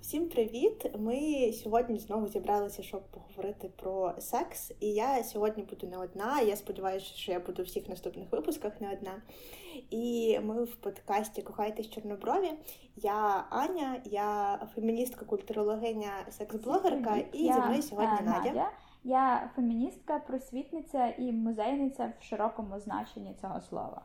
Всім 0.00 0.28
привіт! 0.28 0.90
Ми 0.98 1.52
сьогодні 1.52 1.98
знову 1.98 2.28
зібралися, 2.28 2.82
щоб 2.82 3.02
поговорити 3.10 3.70
про 3.76 4.14
секс. 4.18 4.72
І 4.80 4.86
я 4.92 5.24
сьогодні 5.24 5.62
буду 5.62 5.86
не 5.86 5.98
одна. 5.98 6.40
Я 6.40 6.56
сподіваюся, 6.56 7.06
що 7.06 7.32
я 7.32 7.40
буду 7.40 7.62
в 7.62 7.64
всіх 7.64 7.88
наступних 7.88 8.32
випусках 8.32 8.80
не 8.80 8.92
одна. 8.92 9.22
І 9.90 10.38
ми 10.42 10.64
в 10.64 10.76
подкасті 10.76 11.42
Кохайтесь 11.42 11.90
Чорноброві. 11.90 12.50
Я 12.96 13.44
Аня, 13.50 14.00
я 14.04 14.58
феміністка, 14.74 15.24
культурологиня, 15.24 16.10
секс-блогерка, 16.30 17.24
і 17.32 17.44
я, 17.44 17.54
зі 17.54 17.60
мною 17.60 17.82
сьогодні 17.82 18.18
е, 18.20 18.24
Надя. 18.24 18.44
Надя. 18.44 18.70
Я 19.04 19.50
феміністка, 19.56 20.18
просвітниця 20.18 21.14
і 21.18 21.32
музейниця 21.32 22.12
в 22.20 22.24
широкому 22.24 22.80
значенні 22.80 23.34
цього 23.40 23.60
слова. 23.60 24.02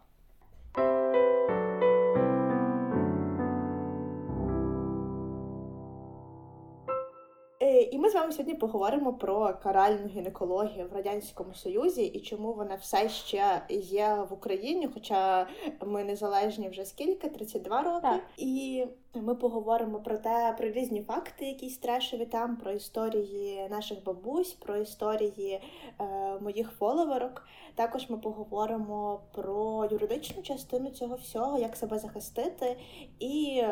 І 7.91 7.97
ми 7.97 8.09
з 8.09 8.15
вами 8.15 8.31
сьогодні 8.31 8.53
поговоримо 8.53 9.13
про 9.13 9.53
каральну 9.63 10.07
гінекологію 10.07 10.87
в 10.87 10.95
радянському 10.95 11.53
союзі 11.53 12.05
і 12.05 12.19
чому 12.19 12.53
вона 12.53 12.75
все 12.75 13.09
ще 13.09 13.61
є 13.69 14.25
в 14.29 14.33
Україні, 14.33 14.89
хоча 14.93 15.47
ми 15.85 16.03
незалежні 16.03 16.69
вже 16.69 16.85
скільки 16.85 17.29
32 17.29 17.81
роки. 17.81 18.01
Так. 18.01 18.21
І 18.37 18.85
ми 19.15 19.35
поговоримо 19.35 19.99
про 19.99 20.17
те, 20.17 20.55
про 20.57 20.69
різні 20.69 21.01
факти, 21.01 21.45
якісь 21.45 21.77
трешові 21.77 22.25
там, 22.25 22.57
про 22.57 22.71
історії 22.71 23.67
наших 23.69 24.03
бабусь, 24.03 24.53
про 24.53 24.77
історії 24.77 25.61
е, 25.99 26.03
моїх 26.41 26.71
фоловерок. 26.71 27.47
Також 27.75 28.09
ми 28.09 28.17
поговоримо 28.17 29.21
про 29.31 29.87
юридичну 29.91 30.43
частину 30.43 30.89
цього 30.89 31.15
всього, 31.15 31.57
як 31.57 31.75
себе 31.75 31.99
захистити, 31.99 32.77
і 33.19 33.63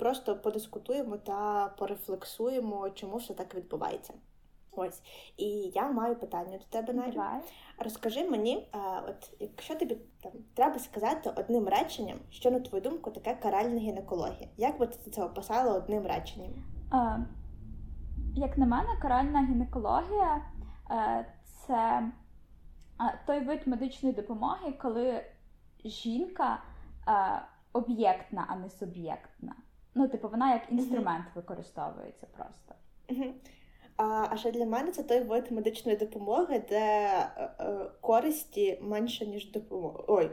просто 0.00 0.36
подискутуємо 0.36 1.16
та 1.16 1.68
порефлексуємо, 1.78 2.90
чому 2.90 3.16
все 3.16 3.34
так 3.34 3.54
відбувається. 3.54 4.14
Ось 4.72 5.02
і 5.36 5.46
я 5.74 5.90
маю 5.90 6.16
питання 6.16 6.58
до 6.58 6.64
тебе, 6.64 6.92
Надю. 6.92 7.22
Розкажи 7.78 8.30
мені, 8.30 8.56
е, 8.56 8.78
от 9.08 9.32
якщо 9.38 9.74
тобі 9.74 9.96
там 10.22 10.32
треба 10.54 10.78
сказати 10.78 11.30
одним 11.36 11.68
реченням, 11.68 12.18
що 12.30 12.50
на 12.50 12.60
твою 12.60 12.82
думку 12.82 13.10
таке 13.10 13.34
каральна 13.34 13.80
гінекологія, 13.80 14.48
як 14.56 14.78
би 14.78 14.86
ти 14.86 15.10
це 15.10 15.24
описала 15.24 15.72
одним 15.72 16.06
реченням? 16.06 16.52
Е, 16.92 17.26
як 18.36 18.58
на 18.58 18.66
мене, 18.66 18.88
каральна 19.02 19.46
гінекологія 19.46 20.44
е, 20.90 21.26
це 21.44 22.10
той 23.26 23.40
вид 23.44 23.60
медичної 23.66 24.14
допомоги, 24.14 24.72
коли 24.72 25.24
жінка 25.84 26.62
е, 27.08 27.42
об'єктна, 27.72 28.46
а 28.48 28.56
не 28.56 28.70
суб'єктна. 28.70 29.54
Ну, 29.94 30.08
типу, 30.08 30.28
вона 30.28 30.52
як 30.52 30.62
інструмент 30.70 31.24
використовується 31.34 32.26
просто. 32.36 32.74
Мгм. 33.08 33.34
А, 33.96 34.26
а 34.30 34.36
ще 34.36 34.52
для 34.52 34.66
мене 34.66 34.90
це 34.90 35.02
той 35.02 35.20
вид 35.20 35.52
медичної 35.52 35.98
допомоги, 35.98 36.62
де 36.68 36.80
е, 37.36 37.50
е, 37.60 37.90
користі 38.00 38.78
менше, 38.82 39.26
ніж 39.26 39.50
допомоги. 39.50 40.04
Ой. 40.08 40.30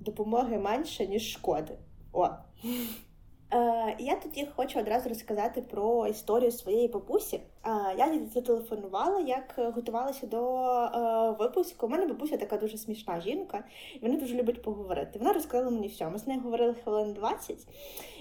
Допомоги 0.00 0.58
менше, 0.58 1.06
ніж 1.06 1.32
шкоди. 1.32 1.78
О. 2.12 2.28
Е, 3.52 3.96
я 3.98 4.16
тоді 4.16 4.48
хочу 4.56 4.78
одразу 4.80 5.08
розказати 5.08 5.62
про 5.62 6.06
історію 6.06 6.50
своєї 6.50 6.88
бабусі. 6.88 7.36
Е, 7.36 7.70
я 7.98 8.12
їй 8.12 8.26
зателефонувала, 8.34 9.20
як 9.20 9.54
готувалася 9.74 10.26
до 10.26 10.64
е, 10.64 11.36
випуску. 11.38 11.86
У 11.86 11.88
мене 11.88 12.06
бабуся 12.06 12.36
така 12.36 12.56
дуже 12.56 12.78
смішна 12.78 13.20
жінка, 13.20 13.64
і 13.94 13.98
вона 13.98 14.16
дуже 14.16 14.34
любить 14.34 14.62
поговорити. 14.62 15.18
Вона 15.18 15.32
розказала 15.32 15.70
мені 15.70 15.88
все. 15.88 16.08
Ми 16.08 16.18
з 16.18 16.26
нею 16.26 16.40
говорили 16.40 16.74
хвилин 16.74 17.12
20. 17.12 17.56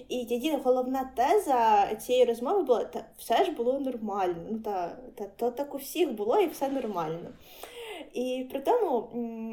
І 0.10 0.16
її 0.16 0.58
головна 0.64 1.12
теза 1.16 1.88
цієї 1.96 2.26
розмови 2.26 2.64
була: 2.64 2.84
та 2.84 3.06
все 3.18 3.46
ж 3.46 3.52
було 3.52 3.80
нормально. 3.80 4.36
Ну 4.52 4.60
та, 4.60 4.98
та 5.16 5.26
то 5.36 5.52
так 5.52 5.76
у 5.76 5.78
всіх 5.78 6.12
було 6.12 6.40
і 6.40 6.48
все 6.48 6.70
нормально. 6.70 7.30
І 8.14 8.48
при 8.52 8.60
тому 8.60 9.10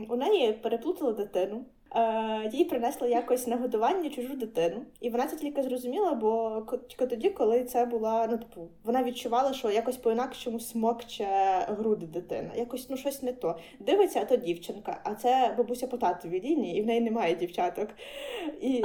у 0.08 0.16
неї 0.16 0.52
переплутали 0.52 1.12
дитину. 1.12 1.64
Е, 1.94 2.50
їй 2.53 2.64
принесли 2.64 3.10
якось 3.10 3.47
на 3.47 3.56
годування 3.56 4.10
чужу 4.10 4.34
дитину, 4.34 4.82
і 5.00 5.10
вона 5.10 5.26
це 5.26 5.36
тільки 5.36 5.62
зрозуміла, 5.62 6.14
бо 6.14 6.62
тільки 6.88 7.06
тоді, 7.06 7.30
коли 7.30 7.64
це 7.64 7.84
була, 7.84 8.26
ну 8.30 8.38
типу, 8.38 8.69
вона 8.84 9.03
відчувала, 9.03 9.53
що 9.53 9.70
якось 9.70 9.97
по-інакшому 9.97 10.60
смокче 10.60 11.26
груди 11.69 12.06
дитина. 12.06 12.50
Якось 12.56 12.91
ну 12.91 12.97
щось 12.97 13.22
не 13.22 13.32
то. 13.32 13.58
Дивиться, 13.81 14.20
а 14.22 14.25
то 14.25 14.36
дівчинка, 14.36 15.00
а 15.04 15.14
це 15.14 15.54
бабуся 15.58 15.86
по 15.86 15.97
татовій 15.97 16.41
лінії, 16.41 16.78
і 16.78 16.82
в 16.82 16.86
неї 16.86 17.00
немає 17.00 17.34
дівчаток. 17.34 17.88
І 18.60 18.84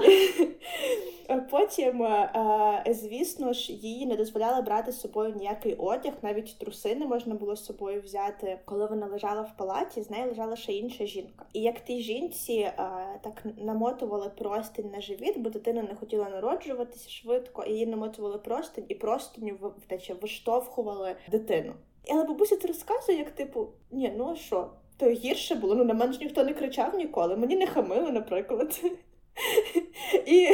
потім, 1.52 2.04
е, 2.04 2.84
звісно 2.88 3.54
ж, 3.54 3.74
їй 3.74 4.06
не 4.06 4.16
дозволяли 4.16 4.62
брати 4.62 4.92
з 4.92 5.02
собою 5.02 5.34
ніякий 5.36 5.74
одяг, 5.74 6.14
навіть 6.22 6.58
труси 6.58 6.96
не 6.96 7.08
можна 7.08 7.36
було 7.36 7.56
з 7.56 7.66
собою 7.66 8.02
взяти. 8.02 8.60
Коли 8.66 8.86
вона 8.86 9.08
лежала 9.08 9.42
в 9.42 9.58
палаті, 9.58 10.02
з 10.02 10.10
нею 10.10 10.28
лежала 10.28 10.56
ще 10.56 10.74
інша 10.74 11.06
жінка. 11.06 11.46
І 11.54 11.62
як 11.62 11.80
тій 11.80 12.02
жінці 12.02 12.54
е, 12.54 12.97
так 13.22 13.44
намотували 13.58 14.30
простинь 14.30 14.92
на 14.92 15.02
живіт, 15.02 15.38
бо 15.38 15.50
дитина 15.50 15.82
не 15.82 15.96
хотіла 15.96 16.30
народжуватися 16.30 17.10
швидко, 17.10 17.64
і 17.64 17.72
її 17.72 17.86
намотували 17.86 18.38
простинь, 18.38 18.86
і 18.88 18.96
простиню 18.96 19.74
втече 19.84 20.14
виштовхували 20.14 21.16
дитину. 21.32 21.74
Але 22.12 22.24
бабуся 22.24 22.58
це 22.58 22.68
розказує, 22.68 23.18
як 23.18 23.32
типу, 23.32 23.68
ні, 23.92 24.14
ну 24.18 24.30
а 24.32 24.36
що? 24.36 24.70
То 24.98 25.10
гірше 25.10 25.56
було, 25.56 25.76
ну 25.76 25.84
на 25.84 25.94
мене 25.94 26.14
ж 26.14 26.20
ніхто 26.20 26.44
не 26.44 26.54
кричав 26.54 26.96
ніколи, 26.96 27.38
мені 27.38 27.56
не 27.56 27.68
хамили, 27.68 28.12
наприклад. 28.12 28.82
І, 30.26 30.50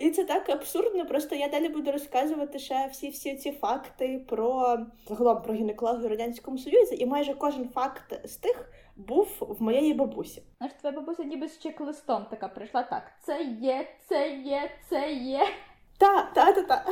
і 0.00 0.10
це 0.10 0.24
так 0.24 0.48
абсурдно. 0.50 1.06
Просто 1.06 1.34
я 1.34 1.48
далі 1.48 1.68
буду 1.68 1.92
розказувати 1.92 2.58
ще 2.58 2.88
всі 2.92 3.08
всі 3.08 3.34
ці 3.34 3.52
факти 3.52 4.24
про 4.28 4.78
загалом 5.08 5.42
про 5.42 5.54
гінекологію 5.54 6.08
в 6.08 6.10
радянському 6.10 6.58
союзі, 6.58 6.96
і 6.98 7.06
майже 7.06 7.34
кожен 7.34 7.68
факт 7.68 8.28
з 8.28 8.36
тих 8.36 8.70
був 8.98 9.36
в 9.40 9.62
моєї 9.62 9.94
бабусі. 9.94 10.42
Знаєш, 10.58 10.76
твоя 10.80 10.96
бабуся 10.96 11.24
ніби 11.24 11.48
з 11.48 11.58
чек-листом 11.58 12.24
така 12.30 12.48
прийшла 12.48 12.82
так. 12.82 13.12
Це 13.20 13.42
є, 13.42 13.88
це 14.08 14.30
є, 14.36 14.70
це 14.88 15.12
є. 15.12 15.46
Та, 15.98 16.22
та, 16.22 16.52
та, 16.52 16.62
та. 16.62 16.84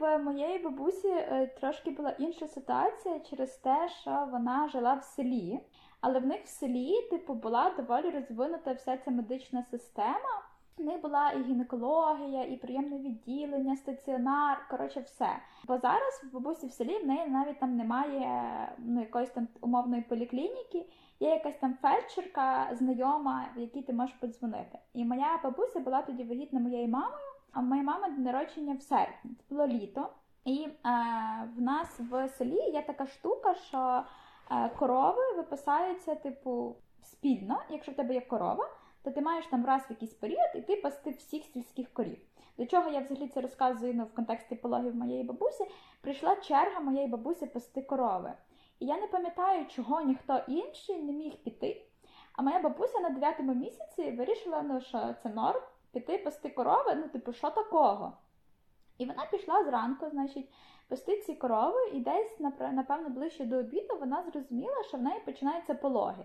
В 0.00 0.18
моєї 0.18 0.58
бабусі 0.58 1.08
е, 1.08 1.46
трошки 1.60 1.90
була 1.90 2.10
інша 2.10 2.48
ситуація 2.48 3.20
через 3.20 3.56
те, 3.56 3.88
що 4.00 4.28
вона 4.32 4.68
жила 4.68 4.94
в 4.94 5.04
селі, 5.04 5.60
але 6.00 6.20
в 6.20 6.26
них 6.26 6.44
в 6.44 6.48
селі, 6.48 7.02
типу, 7.10 7.34
була 7.34 7.70
доволі 7.70 8.10
розвинута 8.10 8.72
вся 8.72 8.96
ця 8.96 9.10
медична 9.10 9.64
система. 9.70 10.42
В 10.78 10.84
них 10.84 11.00
була 11.00 11.30
і 11.30 11.42
гінекологія, 11.42 12.44
і 12.44 12.56
прийомне 12.56 12.98
відділення, 12.98 13.76
стаціонар, 13.76 14.66
коротше, 14.70 15.00
все. 15.00 15.28
Бо 15.66 15.78
зараз 15.78 16.24
в 16.24 16.34
бабусі 16.34 16.66
в 16.66 16.72
селі 16.72 16.98
в 16.98 17.06
неї 17.06 17.28
навіть 17.28 17.60
там 17.60 17.76
немає 17.76 18.42
ну, 18.78 19.00
якоїсь 19.00 19.30
там 19.30 19.48
умовної 19.60 20.02
поліклініки, 20.02 20.86
є 21.20 21.30
якась 21.30 21.58
там 21.60 21.74
фельдшерка 21.82 22.68
знайома, 22.72 23.48
в 23.56 23.60
якій 23.60 23.82
ти 23.82 23.92
можеш 23.92 24.16
подзвонити. 24.16 24.78
І 24.94 25.04
моя 25.04 25.40
бабуся 25.44 25.80
була 25.80 26.02
тоді 26.02 26.24
вагітна 26.24 26.60
моєю 26.60 26.88
мамою. 26.88 27.28
А 27.52 27.60
моя 27.60 27.82
мама 27.82 28.08
день 28.08 28.22
народження 28.22 28.74
в 28.74 28.82
серпні. 28.82 29.30
Це 29.48 29.54
було 29.54 29.66
літо. 29.66 30.08
І 30.44 30.68
е, 30.68 30.72
в 31.56 31.60
нас 31.60 32.00
в 32.10 32.28
селі 32.28 32.70
є 32.72 32.82
така 32.82 33.06
штука, 33.06 33.54
що 33.54 34.02
е, 34.50 34.68
корови 34.78 35.22
виписаються, 35.36 36.14
типу, 36.14 36.76
спільно. 37.02 37.60
Якщо 37.70 37.92
в 37.92 37.94
тебе 37.94 38.14
є 38.14 38.20
корова, 38.20 38.68
то 39.02 39.10
ти 39.10 39.20
маєш 39.20 39.46
там 39.46 39.66
раз 39.66 39.82
в 39.82 39.90
якийсь 39.90 40.14
період 40.14 40.50
іти 40.54 40.76
пасти 40.76 41.10
всіх 41.10 41.44
сільських 41.44 41.92
корів. 41.92 42.18
До 42.58 42.66
чого 42.66 42.90
я 42.90 43.00
взагалі 43.00 43.28
це 43.28 43.40
розказую 43.40 43.94
ну, 43.94 44.04
в 44.04 44.14
контексті 44.14 44.54
пологів 44.54 44.94
моєї 44.94 45.24
бабусі, 45.24 45.64
прийшла 46.00 46.36
черга 46.36 46.80
моєї 46.80 47.08
бабусі 47.08 47.46
пасти 47.46 47.82
корови. 47.82 48.32
І 48.78 48.86
я 48.86 49.00
не 49.00 49.06
пам'ятаю, 49.06 49.66
чого 49.66 50.00
ніхто 50.00 50.40
інший 50.48 51.02
не 51.02 51.12
міг 51.12 51.36
піти. 51.36 51.82
А 52.32 52.42
моя 52.42 52.60
бабуся 52.60 53.00
на 53.00 53.10
9 53.10 53.40
місяці 53.40 54.10
вирішила, 54.10 54.62
ну, 54.62 54.80
що 54.80 55.14
це 55.22 55.28
норм, 55.28 55.60
піти 55.92 56.18
пасти 56.18 56.48
корови, 56.48 56.94
ну, 56.94 57.08
типу, 57.08 57.32
що 57.32 57.50
такого? 57.50 58.12
І 58.98 59.06
вона 59.06 59.26
пішла 59.30 59.64
зранку, 59.64 60.10
значить, 60.10 60.48
пасти 60.88 61.20
ці 61.20 61.34
корови, 61.34 61.88
і 61.92 62.00
десь, 62.00 62.40
напевно, 62.40 63.08
ближче 63.08 63.44
до 63.44 63.56
обіду 63.56 63.96
вона 64.00 64.22
зрозуміла, 64.22 64.82
що 64.88 64.96
в 64.96 65.02
неї 65.02 65.20
починаються 65.24 65.74
пологи. 65.74 66.24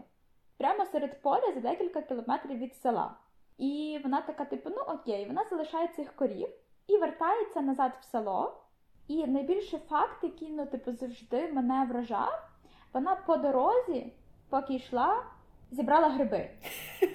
Прямо 0.63 0.85
серед 0.85 1.21
поля 1.21 1.53
за 1.53 1.59
декілька 1.59 2.01
кілометрів 2.01 2.57
від 2.57 2.75
села. 2.75 3.15
І 3.57 3.99
вона 4.03 4.21
така, 4.21 4.45
типу, 4.45 4.69
ну 4.69 4.81
окей, 4.81 5.25
вона 5.27 5.45
залишає 5.49 5.87
цих 5.87 6.15
корів 6.15 6.49
і 6.87 6.97
вертається 6.97 7.61
назад 7.61 7.91
в 8.01 8.03
село. 8.11 8.63
І 9.07 9.27
найбільший 9.27 9.79
факт, 9.89 10.23
який, 10.23 10.49
ну, 10.49 10.65
типу, 10.65 10.91
завжди 10.91 11.47
мене 11.51 11.87
вражав, 11.91 12.49
вона 12.93 13.15
по 13.15 13.37
дорозі, 13.37 14.13
поки 14.49 14.73
йшла, 14.73 15.23
зібрала 15.71 16.09
гриби. 16.09 16.49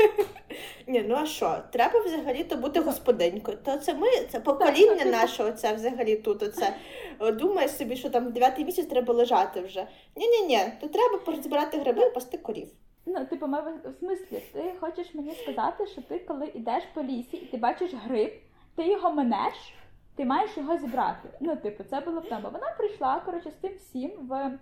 Ні, 0.86 1.04
ну 1.08 1.14
а 1.14 1.26
що? 1.26 1.58
Треба 1.72 2.00
взагалі 2.00 2.44
то 2.44 2.56
бути 2.56 2.80
господинькою. 2.80 3.58
То 3.64 3.76
це 3.76 3.94
ми, 3.94 4.08
це 4.30 4.40
покоління 4.40 5.04
Так. 5.04 5.12
наше, 5.12 5.44
оце 5.44 5.74
взагалі 5.74 6.16
тут. 6.16 6.42
Оце 6.42 6.74
О, 7.18 7.30
думає 7.30 7.68
собі, 7.68 7.96
що 7.96 8.10
там 8.10 8.32
дев'ятий 8.32 8.64
місяць 8.64 8.86
треба 8.86 9.14
лежати 9.14 9.60
вже. 9.60 9.86
Ні, 10.16 10.28
ні, 10.28 10.46
ні, 10.46 10.60
то 10.80 10.88
треба 10.88 11.42
збирати 11.42 11.78
гриби 11.78 12.02
і 12.02 12.10
пасти 12.10 12.38
корів. 12.38 12.68
Ну, 13.10 13.24
типу, 13.24 13.46
ми 13.46 13.60
в 13.60 13.94
смислі, 13.98 14.42
ти 14.52 14.74
хочеш 14.80 15.14
мені 15.14 15.34
сказати, 15.34 15.86
що 15.86 16.02
ти, 16.02 16.18
коли 16.18 16.46
йдеш 16.46 16.84
по 16.94 17.02
лісі 17.02 17.36
і 17.36 17.46
ти 17.46 17.56
бачиш 17.56 17.94
гриб, 17.94 18.32
ти 18.74 18.88
його 18.88 19.14
минеш, 19.14 19.74
ти 20.16 20.24
маєш 20.24 20.56
його 20.56 20.76
зібрати. 20.76 21.28
Ну, 21.40 21.56
типу, 21.56 21.84
це 21.84 22.00
було 22.00 22.20
в 22.20 22.28
тому. 22.28 22.48
Вона 22.52 22.74
прийшла, 22.78 23.20
коротше, 23.20 23.50
з 23.50 23.54
тим 23.54 23.74
всім 23.74 24.10
в 24.10 24.58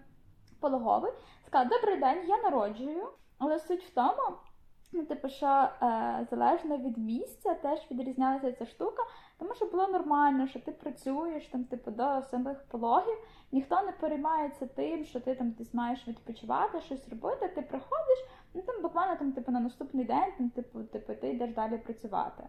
пологовий, 0.60 1.12
сказала, 1.46 1.70
добрий 1.70 1.96
день, 1.96 2.28
я 2.28 2.42
народжую, 2.42 3.08
але 3.38 3.58
суть 3.58 3.84
в 3.84 3.94
тому. 3.94 4.36
Ну, 4.92 5.04
типу, 5.04 5.28
що 5.28 5.46
е, 5.46 6.26
залежно 6.30 6.78
від 6.78 6.98
місця 6.98 7.54
теж 7.54 7.90
відрізнялася 7.90 8.52
ця 8.52 8.66
штука, 8.66 9.02
тому 9.38 9.54
що 9.54 9.66
було 9.66 9.88
нормально, 9.88 10.46
що 10.46 10.60
ти 10.60 10.72
працюєш 10.72 11.46
там, 11.46 11.64
типу, 11.64 11.90
до 11.90 12.22
самих 12.22 12.64
пологів, 12.68 13.18
ніхто 13.52 13.82
не 13.82 13.92
переймається 13.92 14.66
тим, 14.66 15.04
що 15.04 15.20
ти 15.20 15.34
там 15.34 15.50
десь 15.50 15.74
маєш 15.74 16.08
відпочивати, 16.08 16.80
щось 16.80 17.08
робити. 17.08 17.48
Ти 17.48 17.62
приходиш, 17.62 18.18
ну 18.56 18.62
там 18.62 18.82
буквально 18.82 19.16
там, 19.16 19.32
типу, 19.32 19.52
на 19.52 19.60
наступний 19.60 20.04
день, 20.04 20.32
там, 20.38 20.50
типу, 20.50 20.82
типу, 20.82 21.14
ти 21.14 21.28
йдеш 21.28 21.54
далі 21.54 21.78
працювати. 21.78 22.42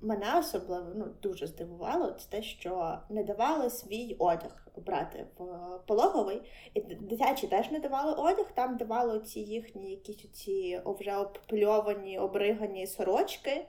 Мене 0.00 0.38
особливо 0.38 0.86
ну 0.94 1.06
дуже 1.22 1.46
здивувало 1.46 2.10
це 2.10 2.30
те, 2.30 2.42
що 2.42 2.98
не 3.08 3.24
давали 3.24 3.70
свій 3.70 4.16
одяг 4.18 4.68
брати 4.86 5.26
в 5.38 5.44
пологовий, 5.86 6.42
і 6.74 6.80
дитячі 6.80 7.46
теж 7.46 7.70
не 7.70 7.78
давали 7.78 8.12
одяг. 8.12 8.46
Там 8.54 8.76
давали 8.76 9.20
ці 9.20 9.40
їхні 9.40 9.90
якісь 9.90 10.32
ці 10.32 10.80
вже 10.84 11.16
обпльовані, 11.16 12.18
обригані 12.18 12.86
сорочки, 12.86 13.66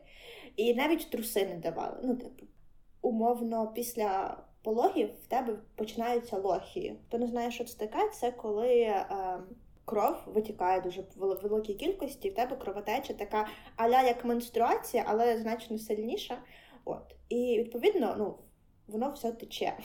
і 0.55 0.73
навіть 0.73 1.09
труси 1.09 1.47
не 1.47 1.55
давали. 1.55 1.97
Ну, 2.03 2.15
типу, 2.15 2.45
умовно, 3.01 3.71
після 3.75 4.37
пологів 4.63 5.09
в 5.23 5.27
тебе 5.27 5.59
починаються 5.75 6.37
лохії. 6.37 6.99
Хто 7.07 7.17
не 7.17 7.27
знає, 7.27 7.51
що 7.51 7.63
це 7.63 7.77
таке, 7.77 8.09
це 8.09 8.31
коли. 8.31 8.69
Е, 8.69 9.05
кров 9.89 10.15
витікає 10.25 10.81
дуже 10.81 11.01
в 11.01 11.39
великій 11.43 11.73
кількості, 11.73 12.29
в 12.29 12.35
тебе 12.35 12.55
кровотеча 12.55 13.13
така 13.13 13.47
аля 13.75 14.01
як 14.01 14.25
менструація, 14.25 15.03
але 15.07 15.37
значно 15.37 15.77
сильніша. 15.77 16.37
От. 16.85 17.15
І 17.29 17.59
відповідно, 17.59 18.15
ну, 18.17 18.35
воно 18.87 19.11
все 19.11 19.31
тече. 19.31 19.77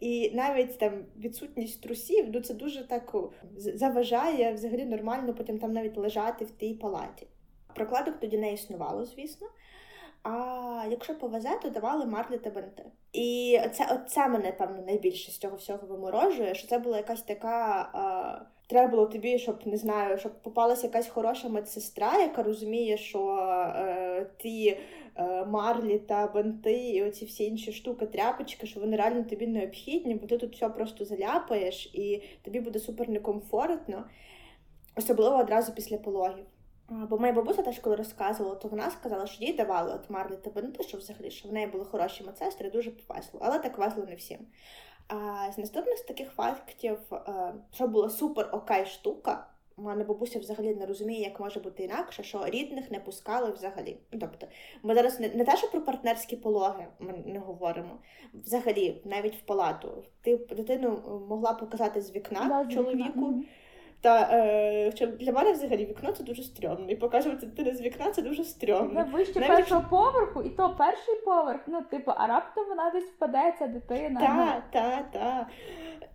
І 0.00 0.30
навіть 0.34 0.78
там 0.78 1.04
відсутність 1.16 1.82
трусів, 1.82 2.30
ну 2.32 2.40
це 2.40 2.54
дуже 2.54 2.88
так 2.88 3.14
заважає 3.56 4.52
взагалі 4.52 4.84
нормально 4.84 5.34
потім 5.34 5.58
там 5.58 5.72
навіть 5.72 5.96
лежати 5.96 6.44
в 6.44 6.50
тій 6.50 6.74
палаті. 6.74 7.26
Прокладок 7.74 8.20
тоді 8.20 8.38
не 8.38 8.52
існувало, 8.52 9.04
звісно. 9.04 9.46
А 10.28 10.86
якщо 10.90 11.18
повезе, 11.18 11.58
то 11.62 11.70
давали 11.70 12.06
марлі 12.06 12.38
та 12.38 12.50
бенти. 12.50 12.84
І 13.12 13.60
це 13.72 14.04
це 14.08 14.28
мене, 14.28 14.52
певно, 14.52 14.82
найбільше 14.86 15.30
з 15.30 15.38
цього 15.38 15.56
всього 15.56 15.86
виморожує, 15.86 16.54
що 16.54 16.68
це 16.68 16.78
була 16.78 16.96
якась 16.96 17.22
така. 17.22 17.88
А, 17.92 18.40
Треба 18.68 18.90
було 18.90 19.06
тобі, 19.06 19.38
щоб 19.38 19.66
не 19.66 19.76
знаю, 19.76 20.18
щоб 20.18 20.42
попалася 20.42 20.86
якась 20.86 21.08
хороша 21.08 21.48
медсестра, 21.48 22.18
яка 22.18 22.42
розуміє, 22.42 22.96
що 22.96 23.36
е, 23.76 24.26
ті 24.36 24.78
е, 25.16 25.44
марлі 25.44 25.98
та 25.98 26.26
бенти 26.26 26.88
і 26.88 27.04
оці 27.04 27.24
всі 27.24 27.44
інші 27.44 27.72
штуки, 27.72 28.06
тряпочки, 28.06 28.66
що 28.66 28.80
вони 28.80 28.96
реально 28.96 29.24
тобі 29.24 29.46
необхідні, 29.46 30.14
бо 30.14 30.26
ти 30.26 30.38
тут 30.38 30.54
все 30.56 30.68
просто 30.68 31.04
заляпаєш, 31.04 31.90
і 31.94 32.22
тобі 32.42 32.60
буде 32.60 32.78
супер 32.78 33.08
некомфортно, 33.08 34.04
особливо 34.96 35.36
одразу 35.36 35.72
після 35.72 35.98
пологів. 35.98 36.44
Бо 36.88 37.18
моя 37.18 37.32
бабуся 37.32 37.62
теж 37.62 37.78
коли 37.78 37.96
розказувала, 37.96 38.56
то 38.56 38.68
вона 38.68 38.90
сказала, 38.90 39.26
що 39.26 39.44
їй 39.44 39.52
давали 39.52 39.94
от 39.94 40.10
марлі 40.10 40.36
та 40.36 40.50
бенти, 40.50 40.82
що 40.82 40.98
взагалі 40.98 41.30
що 41.30 41.48
в 41.48 41.52
неї 41.52 41.66
були 41.66 41.84
хороші 41.84 42.24
медсестри, 42.24 42.70
дуже 42.70 42.90
повесло, 42.90 43.40
але 43.42 43.58
так 43.58 43.78
весело 43.78 44.06
не 44.06 44.14
всім. 44.14 44.38
А 45.08 45.52
з 45.52 45.58
наступних 45.58 45.98
з 45.98 46.02
таких 46.02 46.30
фактів, 46.30 46.98
е, 47.12 47.54
що 47.74 47.88
була 47.88 48.10
супер 48.10 48.48
окей 48.52 48.86
штука. 48.86 49.46
Мене 49.78 50.04
бабуся 50.04 50.38
взагалі 50.38 50.74
не 50.74 50.86
розуміє, 50.86 51.20
як 51.20 51.40
може 51.40 51.60
бути 51.60 51.82
інакше, 51.84 52.22
що 52.22 52.46
рідних 52.46 52.90
не 52.90 53.00
пускали 53.00 53.50
взагалі. 53.50 53.96
Тобто, 54.10 54.46
ми 54.82 54.94
зараз 54.94 55.20
не, 55.20 55.28
не 55.28 55.44
те, 55.44 55.56
що 55.56 55.70
про 55.70 55.80
партнерські 55.80 56.36
пологи 56.36 56.86
ми 56.98 57.12
не 57.26 57.38
говоримо. 57.38 57.98
Взагалі, 58.34 59.02
навіть 59.04 59.36
в 59.36 59.40
палату. 59.40 60.04
Ти 60.22 60.36
дитину 60.36 61.22
могла 61.28 61.52
показати 61.52 62.00
з 62.00 62.14
вікна 62.14 62.64
да, 62.64 62.74
чоловіку. 62.74 63.28
Вікна. 63.28 63.44
Та 64.00 64.28
е, 64.32 64.90
для 65.20 65.32
мене 65.32 65.52
взагалі 65.52 65.86
вікно 65.86 66.12
це 66.12 66.24
дуже 66.24 66.42
стрьомно. 66.42 66.90
І 66.90 66.96
показувати 66.96 67.46
дитину 67.46 67.76
з 67.76 67.80
вікна 67.80 68.10
це 68.10 68.22
дуже 68.22 68.44
стрьомно. 68.44 68.92
На 68.92 69.02
вище 69.02 69.40
Навіть... 69.40 69.56
першого 69.56 69.84
поверху, 69.90 70.42
і 70.42 70.50
то 70.50 70.74
перший 70.78 71.14
поверх, 71.24 71.60
ну, 71.66 71.82
типу, 71.82 72.12
а 72.16 72.26
раптом 72.26 72.68
вона 72.68 72.90
десь 72.90 73.04
впаде, 73.04 73.54
ця 73.58 73.66
дитина. 73.66 74.20
Так, 74.20 74.62
так, 74.70 75.10
так. 75.10 75.46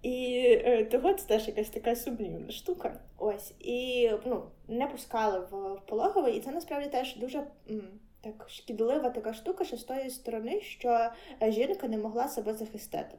І 0.02 0.44
е, 0.66 0.86
того 0.86 1.14
це 1.14 1.28
теж 1.28 1.48
якась 1.48 1.70
така 1.70 1.96
сумнівна 1.96 2.52
штука. 2.52 3.00
Ось. 3.18 3.54
І 3.60 4.12
ну, 4.26 4.44
не 4.68 4.88
пускали 4.88 5.40
в 5.40 5.80
пологовий, 5.86 6.38
і 6.38 6.40
це 6.40 6.52
насправді 6.52 6.90
теж 6.90 7.16
дуже. 7.16 7.44
Так 8.24 8.46
шкідлива 8.50 9.10
така 9.10 9.34
штука, 9.34 9.64
що 9.64 9.78
з 9.78 9.84
тої 9.84 10.10
сторони, 10.10 10.62
що 10.62 11.10
е, 11.44 11.52
жінка 11.52 11.88
не 11.88 11.98
могла 11.98 12.28
себе 12.28 12.54
захистити. 12.54 13.16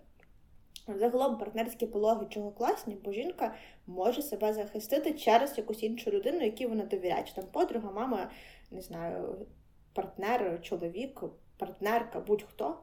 Загалом 0.88 1.38
партнерські 1.38 1.87
пологи 1.87 2.26
чого 2.29 2.50
класні, 2.50 2.96
бо 3.05 3.12
жінка 3.12 3.55
може 3.87 4.23
себе 4.23 4.52
захистити 4.52 5.12
через 5.12 5.58
якусь 5.58 5.82
іншу 5.82 6.11
людину, 6.11 6.40
якій 6.40 6.67
вона 6.67 6.84
довіряє. 6.84 7.25
Чи 7.25 7.34
там 7.34 7.44
подруга, 7.52 7.90
мама, 7.90 8.31
не 8.70 8.82
знаю, 8.82 9.46
партнер, 9.94 10.58
чоловік, 10.62 11.23
партнерка, 11.58 12.20
будь-хто. 12.20 12.79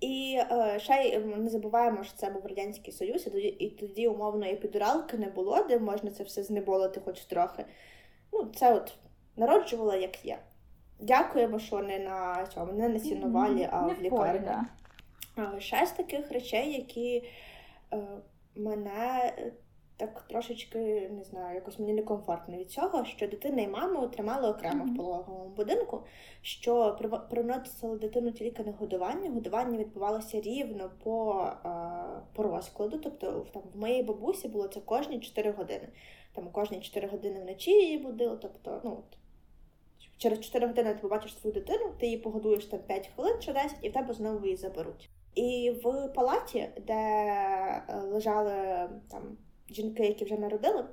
І 0.00 0.40
е, 0.50 0.78
ще 0.80 0.94
й 0.94 1.18
не 1.18 1.50
забуваємо, 1.50 2.04
що 2.04 2.16
це 2.16 2.30
був 2.30 2.46
Радянський 2.46 2.92
Союз, 2.92 3.26
і 3.26 3.30
тоді, 3.30 3.46
і 3.46 3.70
тоді 3.70 4.08
умовно 4.08 4.46
епідуралки 4.46 5.16
не 5.16 5.26
було, 5.26 5.62
де 5.68 5.78
можна 5.78 6.10
це 6.10 6.24
все 6.24 6.42
знеболити 6.42 7.00
хоч 7.04 7.20
трохи. 7.20 7.64
Ну, 8.32 8.50
це 8.54 8.74
от 8.74 8.94
народжувала 9.36 9.96
як 9.96 10.24
є. 10.24 10.38
Дякуємо, 11.00 11.58
що 11.58 11.78
не 11.78 11.98
на 11.98 12.46
цьому, 12.46 12.72
не 12.72 12.88
на 12.88 12.98
сінувалі, 12.98 13.68
а 13.72 13.82
не 13.82 13.94
в 13.94 14.00
лікарні. 14.00 14.46
Ще 14.46 14.66
з 15.86 15.92
таких 15.92 16.32
речей, 16.32 16.72
які 16.72 17.24
е, 17.92 18.06
мене 18.54 19.34
е, 19.38 19.52
так 19.96 20.24
трошечки 20.28 21.08
не 21.10 21.24
знаю, 21.24 21.54
якось 21.54 21.78
мені 21.78 21.92
некомфортно 21.92 22.56
від 22.56 22.70
цього, 22.70 23.04
що 23.04 23.28
дитина 23.28 23.62
і 23.62 23.68
мама 23.68 24.00
отримали 24.00 24.48
окремо 24.48 24.84
mm-hmm. 24.84 24.94
в 24.94 24.96
пологовому 24.96 25.48
будинку, 25.48 26.02
що 26.42 26.98
приносили 27.30 27.98
дитину 27.98 28.32
тільки 28.32 28.62
на 28.62 28.72
годування. 28.72 29.30
Годування 29.30 29.78
відбувалося 29.78 30.40
рівно 30.40 30.90
по 31.04 31.46
е, 31.64 31.70
по 32.32 32.42
розкладу. 32.42 32.98
Тобто 32.98 33.46
там 33.52 33.62
в 33.74 33.78
моїй 33.78 34.02
бабусі 34.02 34.48
було 34.48 34.68
це 34.68 34.80
кожні 34.80 35.20
4 35.20 35.50
години. 35.50 35.88
Там 36.32 36.50
кожні 36.50 36.80
4 36.80 37.08
години 37.08 37.40
вночі 37.40 37.70
її 37.70 37.98
будили. 37.98 38.38
Тобто, 38.42 38.80
ну 38.84 39.02
через 40.18 40.40
4 40.40 40.66
години 40.66 40.94
ти 40.94 41.00
побачиш 41.00 41.38
свою 41.38 41.54
дитину, 41.54 41.94
ти 42.00 42.06
її 42.06 42.18
погодуєш 42.18 42.66
там 42.66 42.80
5 42.80 43.10
хвилин 43.14 43.36
чи 43.40 43.52
10, 43.52 43.78
і 43.82 43.88
в 43.88 43.92
тебе 43.92 44.14
знову 44.14 44.44
її 44.44 44.56
заберуть. 44.56 45.10
І 45.34 45.70
в 45.84 46.08
палаті, 46.08 46.68
де 46.86 46.94
е, 46.94 48.00
лежали 48.02 48.88
там 49.10 49.36
жінки, 49.70 50.06
які 50.06 50.24
вже 50.24 50.36
народили, 50.36 50.84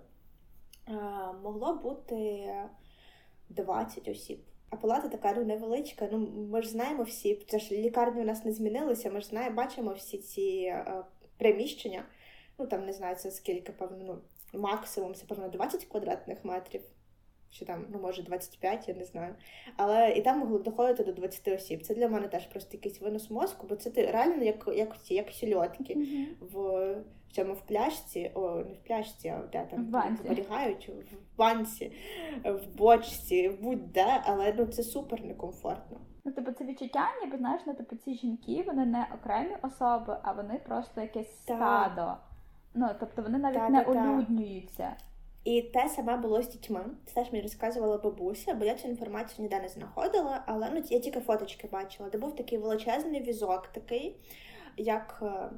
е, 0.87 0.93
могло 1.43 1.73
бути 1.73 2.47
20 3.49 4.07
осіб. 4.07 4.39
А 4.69 4.75
палата 4.75 5.07
така 5.07 5.33
ну, 5.33 5.45
невеличка. 5.45 6.09
Ну, 6.11 6.17
ми 6.51 6.61
ж 6.61 6.69
знаємо 6.69 7.03
всі, 7.03 7.35
це 7.47 7.59
ж 7.59 7.75
лікарні 7.75 8.21
у 8.21 8.25
нас 8.25 8.45
не 8.45 8.51
змінилися, 8.51 9.09
ми 9.09 9.21
ж 9.21 9.27
знаємо, 9.27 9.55
бачимо 9.55 9.93
всі 9.93 10.17
ці 10.17 10.41
е, 10.41 11.03
приміщення. 11.37 12.05
Ну 12.57 12.67
там 12.67 12.85
не 12.85 12.93
знаю, 12.93 13.15
це 13.15 13.31
скільки, 13.31 13.71
певно, 13.71 13.97
ну, 14.03 14.21
максимум, 14.59 15.15
це 15.15 15.25
певно 15.25 15.49
20 15.49 15.85
квадратних 15.85 16.45
метрів 16.45 16.81
чи 17.51 17.65
там, 17.65 17.85
ну 17.89 17.99
може 17.99 18.23
25, 18.23 18.87
я 18.87 18.95
не 18.95 19.05
знаю. 19.05 19.35
Але 19.77 20.11
і 20.11 20.21
там 20.21 20.39
могло 20.39 20.59
доходити 20.59 21.03
до 21.03 21.11
20 21.11 21.47
осіб. 21.47 21.83
Це 21.83 21.95
для 21.95 22.09
мене 22.09 22.27
теж 22.27 22.47
просто 22.47 22.69
якийсь 22.73 23.01
винос 23.01 23.29
мозку, 23.29 23.67
бо 23.69 23.75
це 23.75 23.89
ти 23.89 24.11
реально 24.11 24.43
як 24.43 24.69
як, 24.75 25.03
ці, 25.03 25.13
як 25.13 25.31
сільотки 25.31 25.95
mm-hmm. 25.95 26.25
в 26.39 26.95
в 27.29 27.37
цьому 27.37 27.53
в 27.53 27.61
пляшці, 27.61 28.31
о, 28.33 28.55
не 28.55 28.73
в 28.73 28.77
пляшці, 28.87 29.27
а 29.27 29.41
де 29.51 29.67
там 29.71 30.15
зберігають 30.15 30.89
в 30.89 31.37
банці, 31.37 31.91
в 32.43 32.77
бочці, 32.77 33.49
будь-де, 33.61 34.21
але 34.25 34.53
ну 34.57 34.65
це 34.65 34.83
супер 34.83 35.25
некомфортно. 35.25 35.97
Ну, 36.25 36.31
типу, 36.31 36.51
це 36.51 36.65
відчуття, 36.65 37.07
ніби 37.23 37.37
знаєш, 37.37 37.61
ну, 37.67 37.73
типу, 37.73 37.95
ці 37.95 38.13
жінки, 38.13 38.63
вони 38.67 38.85
не 38.85 39.07
окремі 39.15 39.55
особи, 39.61 40.17
а 40.23 40.31
вони 40.31 40.59
просто 40.65 41.01
якесь 41.01 41.37
стадо. 41.41 42.13
Ну, 42.73 42.89
тобто 42.99 43.21
вони 43.21 43.37
навіть 43.37 43.57
та, 43.57 43.69
не 43.69 43.83
та, 43.83 43.91
олюднюються. 43.91 44.95
І 45.45 45.61
те 45.61 45.89
саме 45.89 46.17
було 46.17 46.41
з 46.41 46.49
дітьми. 46.49 46.85
Це 47.05 47.13
теж 47.13 47.31
мені 47.31 47.43
розказувала 47.43 47.97
бабуся, 47.97 48.53
бо 48.53 48.65
я 48.65 48.75
цю 48.75 48.87
інформацію 48.87 49.43
ніде 49.43 49.59
не 49.59 49.67
знаходила, 49.67 50.43
але 50.47 50.69
ну, 50.73 50.83
я 50.89 50.99
тільки 50.99 51.19
фоточки 51.19 51.67
бачила, 51.71 52.09
де 52.09 52.17
був 52.17 52.35
такий 52.35 52.57
величезний 52.57 53.21
візок, 53.21 53.67
такий, 53.67 54.15
як. 54.77 55.19
Е, 55.21 55.49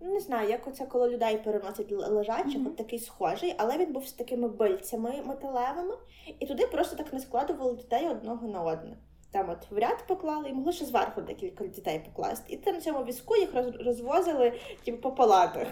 ну, 0.00 0.12
не 0.12 0.20
знаю, 0.20 0.48
як 0.50 0.68
оце 0.68 0.86
коли 0.86 1.08
людей 1.08 1.38
переносять 1.38 1.92
лежачих, 1.92 2.60
mm-hmm. 2.60 2.66
от 2.66 2.76
такий 2.76 2.98
схожий, 2.98 3.54
але 3.58 3.78
він 3.78 3.92
був 3.92 4.06
з 4.06 4.12
такими 4.12 4.48
бильцями 4.48 5.22
металевими, 5.24 5.94
і 6.38 6.46
туди 6.46 6.66
просто 6.66 6.96
так 6.96 7.12
не 7.12 7.20
складували 7.20 7.76
дітей 7.76 8.08
одного 8.08 8.48
на 8.48 8.62
одне. 8.62 8.96
Там 9.34 9.50
от 9.50 9.70
в 9.70 9.78
ряд 9.78 10.06
поклали, 10.06 10.48
і 10.48 10.52
могли 10.52 10.72
ще 10.72 10.84
зверху 10.84 11.20
декілька 11.20 11.66
дітей 11.66 12.00
покласти. 12.04 12.52
І 12.52 12.56
там 12.56 12.74
на 12.74 12.80
цьому 12.80 13.04
візку 13.04 13.36
їх 13.36 13.48
розвозили 13.84 14.52
типу, 14.84 14.98
по 14.98 15.12
палатах. 15.12 15.66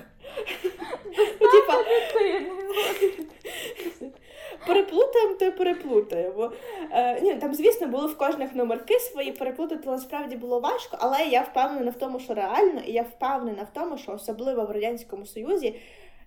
Переплутаємо, 4.66 5.35
то 5.35 5.52
переплутаємо. 5.52 6.52
Е, 6.90 7.21
ні, 7.21 7.35
Там, 7.35 7.54
звісно, 7.54 7.87
були 7.87 8.07
в 8.07 8.19
кожних 8.19 8.54
номерки 8.54 8.99
свої, 8.99 9.33
переплутати 9.33 9.90
насправді 9.90 10.37
було 10.37 10.61
важко, 10.61 10.97
але 11.00 11.25
я 11.25 11.42
впевнена 11.42 11.90
в 11.90 11.97
тому, 11.97 12.21
що 12.21 12.35
реально, 12.35 12.81
і 12.87 12.92
я 12.92 13.02
впевнена 13.02 13.62
в 13.62 13.73
тому, 13.73 13.99
що 13.99 14.12
особливо 14.12 14.64
в 14.64 14.71
Радянському 14.71 15.26
Союзі 15.26 15.81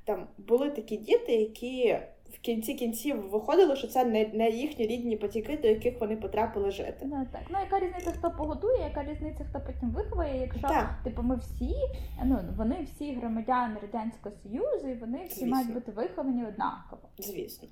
там 0.05 0.27
були 0.37 0.69
такі 0.69 0.97
діти, 0.97 1.31
які 1.31 1.97
в 2.33 2.39
кінці 2.39 2.73
кінців 2.73 3.29
виходило, 3.29 3.75
що 3.75 3.87
це 3.87 4.05
не 4.05 4.29
не 4.33 4.49
їхні 4.49 4.87
рідні 4.87 5.15
батьки, 5.15 5.59
до 5.61 5.67
яких 5.67 6.01
вони 6.01 6.15
потрапили 6.15 6.71
жити. 6.71 7.05
Ну 7.05 7.27
так. 7.31 7.41
Ну 7.49 7.57
яка 7.59 7.79
різниця, 7.85 8.11
хто 8.11 8.31
погодує, 8.31 8.83
яка 8.83 9.03
різниця, 9.03 9.45
хто 9.49 9.59
потім 9.59 9.89
виховує, 9.89 10.41
якщо 10.41 10.67
так. 10.67 10.95
типу 11.03 11.21
ми 11.21 11.35
всі, 11.35 11.75
ну 12.23 12.39
вони 12.57 12.87
всі 12.95 13.13
громадяни 13.13 13.75
радянського 13.81 14.35
союзу, 14.43 14.87
і 14.87 14.93
вони 14.93 15.25
всі 15.25 15.39
Звісно. 15.39 15.55
мають 15.55 15.73
бути 15.73 15.91
виховані 15.91 16.45
однаково. 16.45 17.01
Звісно, 17.17 17.67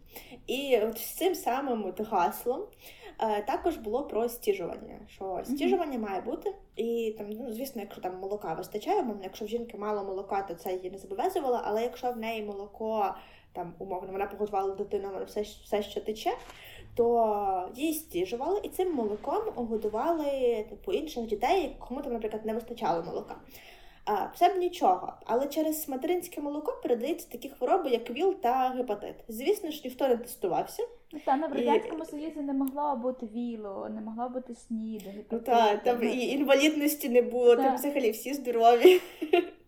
і 0.47 0.77
от 0.77 0.97
з 0.97 1.15
цим 1.15 1.35
самим 1.35 1.85
от 1.85 2.01
гаслом. 2.01 2.61
Е, 3.19 3.41
також 3.41 3.77
було 3.77 4.03
про 4.03 4.29
стіжування, 4.29 4.99
що 5.07 5.41
стіжування 5.43 5.97
mm-hmm. 5.97 6.09
має 6.09 6.21
бути, 6.21 6.55
і 6.75 7.15
там, 7.17 7.29
ну 7.29 7.51
звісно, 7.51 7.81
якщо 7.81 8.01
там 8.01 8.19
молока 8.19 8.53
вистачає, 8.53 9.03
мовно, 9.03 9.21
якщо 9.23 9.45
в 9.45 9.47
жінки 9.47 9.77
мало 9.77 10.03
молока, 10.03 10.41
то 10.41 10.53
це 10.53 10.73
її 10.73 10.91
не 10.91 10.97
зобов'язувало, 10.97 11.61
але 11.63 11.83
якщо 11.83 12.11
в 12.11 12.17
неї 12.17 12.43
молоко 12.43 13.15
там 13.53 13.73
умовно 13.79 14.11
вона 14.11 14.25
погодувала 14.25 14.75
дитину, 14.75 15.09
вона 15.13 15.25
все, 15.25 15.41
все, 15.41 15.83
що 15.83 16.01
тече, 16.01 16.31
то 16.95 17.69
її 17.75 17.93
стіжували 17.93 18.59
і 18.63 18.69
цим 18.69 18.93
молоком 18.93 19.41
годували 19.55 20.65
типу 20.69 20.91
інших 20.91 21.25
дітей, 21.25 21.75
кому 21.79 22.01
там, 22.01 22.13
наприклад, 22.13 22.45
не 22.45 22.53
вистачало 22.53 23.03
молока. 23.03 23.35
А, 24.05 24.25
Все 24.35 24.49
б 24.49 24.57
нічого, 24.57 25.13
але 25.25 25.47
через 25.47 25.89
материнське 25.89 26.41
молоко 26.41 26.79
передаються 26.83 27.27
такі 27.31 27.49
хвороби, 27.49 27.89
як 27.89 28.09
ВІЛ 28.09 28.35
та 28.41 28.73
гепатит. 28.77 29.15
Звісно 29.27 29.71
ж, 29.71 29.81
ніхто 29.83 30.07
не 30.07 30.17
тестувався. 30.17 30.83
Ну, 31.11 31.19
та 31.25 31.35
ну, 31.35 31.47
в 31.47 31.53
радянському 31.53 32.03
і... 32.03 32.05
союзі 32.05 32.39
не 32.39 32.53
могло 32.53 32.95
бути 32.95 33.25
вілу, 33.25 33.87
не 33.89 34.01
могло 34.01 34.29
бути 34.29 34.55
сніду, 34.55 35.05
гепатиту. 35.05 35.35
Ну 35.35 35.39
так, 35.39 35.83
там 35.83 36.03
і 36.03 36.27
інвалідності 36.27 37.09
не 37.09 37.21
було, 37.21 37.55
та. 37.55 37.63
там 37.63 37.75
взагалі 37.75 38.11
всі 38.11 38.33
здорові. 38.33 39.01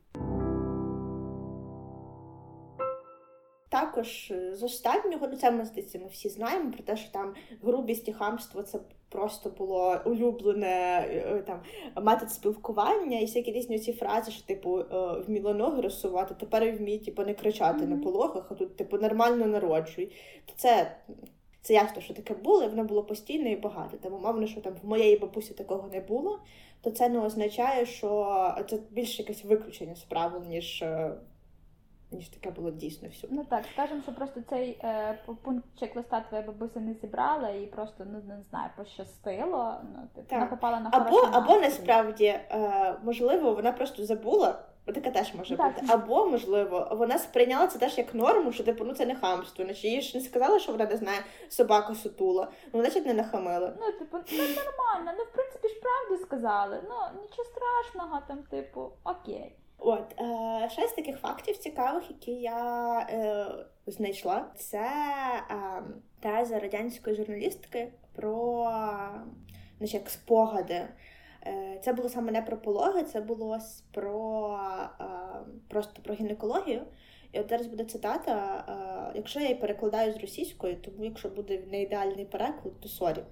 Також 3.76 4.32
е, 4.32 4.56
з 4.56 4.64
останнього, 4.64 5.28
ну 5.28 5.38
це 5.38 5.52
ми 5.52 5.66
здається, 5.66 6.00
ми 6.00 6.08
всі 6.08 6.30
знаємо 6.30 6.72
про 6.72 6.84
те, 6.84 6.98
що 6.98 7.12
там 7.12 7.34
грубість 7.64 8.08
і 8.08 8.14
хамство 8.14 8.64
це 8.64 8.80
просто 9.10 9.50
було 9.50 9.98
улюблене 10.06 11.06
е, 11.10 11.44
там 11.48 11.60
метод 12.04 12.32
спілкування, 12.32 13.20
і 13.20 13.26
всякі 13.26 13.52
різні 13.52 13.80
ці 13.80 13.94
фрази, 13.94 14.32
що 14.32 14.46
типу 14.46 14.80
е, 14.80 14.86
вміло 15.28 15.54
ноги 15.54 15.82
розсувати, 15.82 16.36
тепер 16.40 16.72
вмій 16.72 16.98
типу, 16.98 17.24
не 17.24 17.34
кричати 17.34 17.84
mm-hmm. 17.84 17.88
на 17.88 17.98
пологах, 17.98 18.48
а 18.52 18.54
тут 18.54 18.78
типу 18.78 18.98
нормально 18.98 19.46
народжуй. 19.46 20.12
То 20.46 20.54
це 20.56 20.98
це 21.62 21.74
ясно, 21.74 22.02
що 22.02 22.14
таке 22.14 22.34
було, 22.34 22.64
і 22.64 22.68
воно 22.68 22.84
було 22.84 23.04
постійно 23.04 23.50
і 23.50 23.56
багато. 23.56 23.98
Тому 23.98 24.20
мовно, 24.20 24.48
що 24.48 24.62
там 24.62 24.74
в 24.84 24.88
моєї 24.88 25.18
бабусі 25.18 25.54
такого 25.54 25.90
не 25.94 26.00
було, 26.00 26.40
то 26.82 26.92
це 26.92 27.10
не 27.10 27.20
означає, 27.20 27.86
що 27.86 28.56
це 28.70 28.80
більше 28.92 29.22
якесь 29.22 29.46
виключення 29.46 29.96
з 29.96 30.04
правил, 30.04 30.44
ніж 30.50 30.84
ніж 32.12 32.30
таке 32.30 32.52
було 32.52 32.72
дійсно 32.72 33.10
всюди. 33.10 33.36
Ну 33.36 33.46
так, 33.50 33.66
скажемо, 33.74 34.02
що 34.02 34.12
просто 34.12 34.42
цей 34.50 34.80
е, 34.84 35.20
пункт 35.44 35.66
чек-листа 35.82 36.22
твоя 36.30 36.44
бабуся 36.44 36.80
не 36.80 36.94
зібрала 36.94 37.50
і 37.50 37.66
просто 37.66 38.06
ну 38.06 38.22
не 38.28 38.44
знаю, 38.50 38.70
пощастило. 38.78 39.76
Ну 39.84 40.08
типу, 40.16 40.36
вона 40.36 40.46
попала 40.46 40.80
на 40.80 40.90
або 40.94 41.18
або 41.18 41.60
насправді 41.60 42.26
е, 42.26 42.96
можливо 43.04 43.54
вона 43.54 43.72
просто 43.72 44.06
забула. 44.06 44.60
Таке 44.86 45.12
теж 45.12 45.34
може 45.36 45.58
так. 45.58 45.74
бути. 45.74 45.86
Або, 45.90 46.26
можливо, 46.26 46.88
вона 46.92 47.18
сприйняла 47.18 47.68
це 47.68 47.80
теж 47.80 47.98
як 47.98 48.16
норму, 48.16 48.52
що 48.52 48.64
типу, 48.64 48.86
ну 48.86 48.94
це 48.94 49.06
не 49.06 49.16
хамство. 49.16 49.66
Наче 49.66 49.88
їй 49.88 50.02
ж 50.02 50.18
не 50.18 50.24
сказали, 50.24 50.60
що 50.60 50.72
вона 50.72 50.86
не 50.86 50.98
знає 50.98 51.20
собаку 51.50 51.96
сутула. 51.96 52.48
Ну, 52.74 52.82
значить, 52.82 53.06
не 53.06 53.14
нахамила. 53.14 53.74
Ну, 53.80 53.92
типу, 53.92 54.18
ну 54.32 54.38
нормально. 54.38 55.12
Ну, 55.18 55.24
в 55.24 55.32
принципі, 55.34 55.68
ж 55.68 55.80
правду 55.80 56.24
сказали. 56.26 56.80
Ну, 56.90 57.22
нічого 57.22 57.50
страшного, 57.50 58.22
там, 58.28 58.38
типу, 58.38 58.92
окей. 59.04 59.56
От 59.78 60.16
е, 60.20 60.70
ще 60.70 60.88
таких 60.96 61.20
фактів 61.20 61.58
цікавих, 61.58 62.10
які 62.10 62.32
я 62.32 63.00
е, 63.00 63.46
знайшла, 63.88 64.46
це 64.56 64.88
е, 65.52 65.84
теза 66.20 66.60
радянської 66.60 67.16
журналістки 67.16 67.92
про 68.16 68.70
значить, 69.78 69.94
як 69.94 70.10
спогади. 70.10 70.88
Е, 71.48 71.80
це 71.84 71.94
було 71.94 72.10
саме 72.10 72.32
не 72.32 72.42
про 72.42 72.58
пологи, 72.58 73.04
це 73.04 73.22
було 73.22 73.60
про 73.92 74.60
е, 75.00 75.06
просто 75.68 76.02
про 76.02 76.16
гінекологію. 76.16 76.82
І 77.32 77.40
от 77.40 77.50
зараз 77.50 77.68
буде 77.68 77.84
цитата. 77.84 78.66
Е, 78.70 79.12
якщо 79.16 79.40
я 79.40 79.46
її 79.46 79.60
перекладаю 79.60 80.14
з 80.14 80.18
російської, 80.18 80.76
тому 80.76 81.06
якщо 81.06 81.30
буде 81.30 81.60
не 81.72 81.82
ідеальний 81.82 82.26
переклад, 82.26 82.80
то 82.82 82.90
sorry 82.90 83.24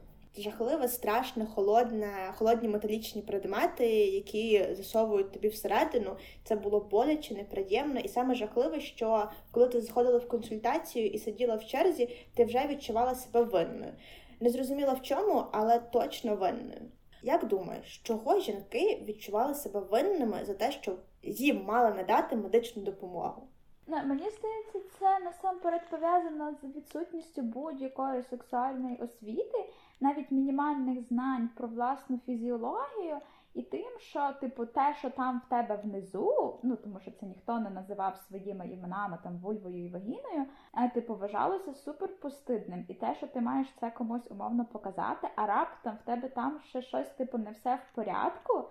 жахливе, 0.41 0.87
страшне, 0.87 1.45
холодне, 1.45 2.33
холодні 2.37 2.67
металічні 2.67 3.21
предмети, 3.21 3.87
які 4.05 4.75
засовують 4.75 5.31
тобі 5.31 5.47
всередину. 5.47 6.15
Це 6.43 6.55
було 6.55 6.79
боляче, 6.79 7.35
неприємно. 7.35 7.99
І 7.99 8.07
саме 8.07 8.35
жахливе, 8.35 8.79
що 8.79 9.29
коли 9.51 9.67
ти 9.67 9.81
заходила 9.81 10.17
в 10.17 10.27
консультацію 10.27 11.07
і 11.07 11.17
сиділа 11.17 11.55
в 11.55 11.65
черзі, 11.65 12.09
ти 12.35 12.45
вже 12.45 12.67
відчувала 12.67 13.15
себе 13.15 13.43
винною. 13.43 13.93
Не 14.39 14.49
зрозуміла 14.49 14.93
в 14.93 15.01
чому, 15.01 15.43
але 15.51 15.79
точно 15.79 16.35
винною. 16.35 16.81
Як 17.23 17.47
думаєш, 17.47 18.01
чого 18.03 18.39
жінки 18.39 19.03
відчували 19.07 19.55
себе 19.55 19.79
винними 19.79 20.45
за 20.45 20.53
те, 20.53 20.71
що 20.71 20.95
їм 21.23 21.63
мали 21.63 21.95
надати 21.95 22.35
медичну 22.35 22.83
допомогу? 22.83 23.47
Не, 23.87 24.03
мені 24.03 24.29
здається, 24.29 24.79
це 24.99 25.19
насамперед 25.19 25.81
пов'язано 25.89 26.55
з 26.61 26.77
відсутністю 26.77 27.41
будь-якої 27.41 28.23
сексуальної 28.23 28.97
освіти 28.97 29.65
навіть 30.03 30.31
мінімальних 30.31 31.01
знань 31.07 31.49
про 31.55 31.67
власну 31.67 32.19
фізіологію, 32.25 33.17
і 33.53 33.61
тим, 33.61 33.99
що, 33.99 34.31
типу, 34.41 34.65
те, 34.65 34.95
що 34.99 35.09
там 35.09 35.41
в 35.45 35.49
тебе 35.49 35.75
внизу, 35.75 36.59
ну 36.63 36.75
тому 36.75 36.99
що 36.99 37.11
це 37.11 37.25
ніхто 37.25 37.59
не 37.59 37.69
називав 37.69 38.17
своїми 38.17 38.67
іменами 38.67 39.17
там 39.23 39.37
вульвою 39.37 39.85
і 39.85 39.89
вагіною, 39.89 40.45
а 40.71 40.87
типу 40.87 41.15
вважалося 41.15 41.73
супер 41.73 42.19
постидним. 42.19 42.85
І 42.87 42.93
те, 42.93 43.15
що 43.15 43.27
ти 43.27 43.41
маєш 43.41 43.67
це 43.79 43.91
комусь 43.91 44.31
умовно 44.31 44.65
показати, 44.65 45.27
а 45.35 45.45
раптом 45.45 45.93
в 46.01 46.05
тебе 46.05 46.29
там 46.29 46.59
ще 46.59 46.81
щось, 46.81 47.09
типу, 47.09 47.37
не 47.37 47.51
все 47.51 47.75
в 47.75 47.95
порядку. 47.95 48.63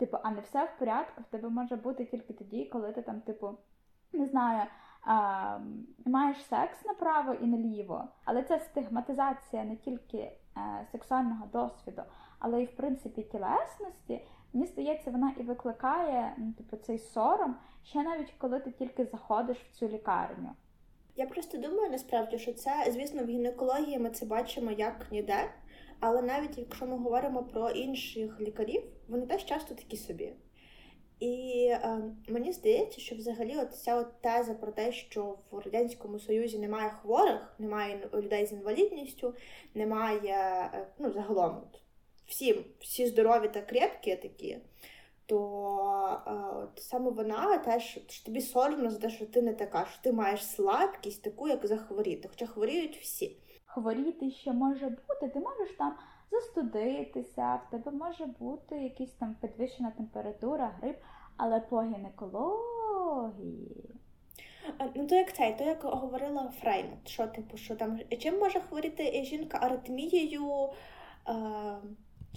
Типу, 0.00 0.18
а 0.22 0.30
не 0.30 0.40
все 0.40 0.64
в 0.64 0.78
порядку, 0.78 1.22
в 1.22 1.30
тебе 1.30 1.48
може 1.48 1.76
бути 1.76 2.04
тільки 2.04 2.32
тоді, 2.32 2.64
коли 2.64 2.92
ти 2.92 3.02
там, 3.02 3.20
типу, 3.20 3.58
не 4.12 4.26
знаю 4.26 4.66
а, 5.04 5.58
маєш 6.32 6.46
секс 6.46 6.84
направо 6.84 7.34
і 7.34 7.46
наліво, 7.46 8.04
але 8.24 8.42
це 8.42 8.60
стигматизація 8.60 9.64
не 9.64 9.76
тільки 9.76 10.18
е, 10.18 10.36
сексуального 10.92 11.46
досвіду, 11.52 12.02
але 12.38 12.62
й 12.62 12.64
в 12.64 12.76
принципі 12.76 13.22
тілесності. 13.22 14.26
Мені 14.52 14.66
здається, 14.66 15.10
вона 15.10 15.34
і 15.36 15.42
викликає 15.42 16.34
ну, 16.38 16.52
типу, 16.52 16.76
цей 16.76 16.98
сором 16.98 17.56
ще 17.84 18.02
навіть 18.02 18.34
коли 18.38 18.60
ти 18.60 18.70
тільки 18.70 19.04
заходиш 19.04 19.58
в 19.58 19.70
цю 19.70 19.88
лікарню. 19.88 20.50
Я 21.16 21.26
просто 21.26 21.58
думаю 21.58 21.90
насправді, 21.90 22.38
що 22.38 22.52
це, 22.52 22.86
звісно, 22.92 23.24
в 23.24 23.26
гінекології 23.26 23.98
ми 23.98 24.10
це 24.10 24.26
бачимо 24.26 24.70
як 24.70 25.12
ніде, 25.12 25.50
але 26.00 26.22
навіть 26.22 26.58
якщо 26.58 26.86
ми 26.86 26.96
говоримо 26.96 27.42
про 27.42 27.70
інших 27.70 28.40
лікарів, 28.40 28.82
вони 29.08 29.26
теж 29.26 29.44
часто 29.44 29.74
такі 29.74 29.96
собі. 29.96 30.32
І 31.22 31.66
е, 31.70 32.02
мені 32.28 32.52
здається, 32.52 33.00
що 33.00 33.16
взагалі 33.16 33.56
от 33.56 33.74
ця 33.74 33.96
от 33.96 34.20
теза 34.20 34.54
про 34.54 34.72
те, 34.72 34.92
що 34.92 35.38
в 35.50 35.58
радянському 35.58 36.18
союзі 36.18 36.58
немає 36.58 36.90
хворих, 36.90 37.54
немає 37.58 38.08
людей 38.14 38.46
з 38.46 38.52
інвалідністю, 38.52 39.34
немає 39.74 40.70
е, 40.74 40.86
ну 40.98 41.12
загалом 41.12 41.62
всі 42.26 42.64
всі 42.80 43.06
здорові 43.06 43.48
та 43.48 43.60
крепкі 43.60 44.16
такі, 44.16 44.58
то 45.26 45.38
е, 46.26 46.30
от, 46.56 46.82
саме 46.82 47.10
вона 47.10 47.58
теж 47.58 47.98
що 48.08 48.24
тобі 48.24 48.40
соромно 48.40 48.90
за 48.90 48.98
те, 48.98 49.10
що 49.10 49.26
ти 49.26 49.42
не 49.42 49.52
така, 49.52 49.86
що 49.92 50.02
ти 50.02 50.12
маєш 50.12 50.46
слабкість 50.46 51.22
таку, 51.22 51.48
як 51.48 51.66
захворіти, 51.66 52.28
хоча 52.28 52.46
хворіють 52.46 52.96
всі. 52.96 53.36
Хворіти 53.64 54.30
ще 54.30 54.52
може 54.52 54.86
бути, 54.86 55.28
ти 55.34 55.40
можеш 55.40 55.76
там 55.78 55.94
застудитися, 56.32 57.60
в 57.66 57.70
тебе 57.70 57.90
може 57.90 58.26
бути 58.26 58.82
якась 58.82 59.12
там 59.12 59.36
підвищена 59.40 59.90
температура, 59.90 60.72
грип, 60.80 60.96
але 61.36 61.60
по 61.60 61.82
гінекології. 61.82 63.22
Ну, 64.94 65.06
то 65.06 65.14
як 65.14 65.36
цей, 65.36 65.58
то 65.58 65.64
як 65.64 65.84
говорила 65.84 66.52
Фреймут, 66.60 67.08
що 67.08 67.26
типу, 67.26 67.56
що 67.56 67.76
там 67.76 67.98
чим 68.18 68.38
може 68.38 68.60
хворіти 68.60 69.24
жінка 69.24 69.58
аритмією? 69.62 70.68
Е, 71.28 71.32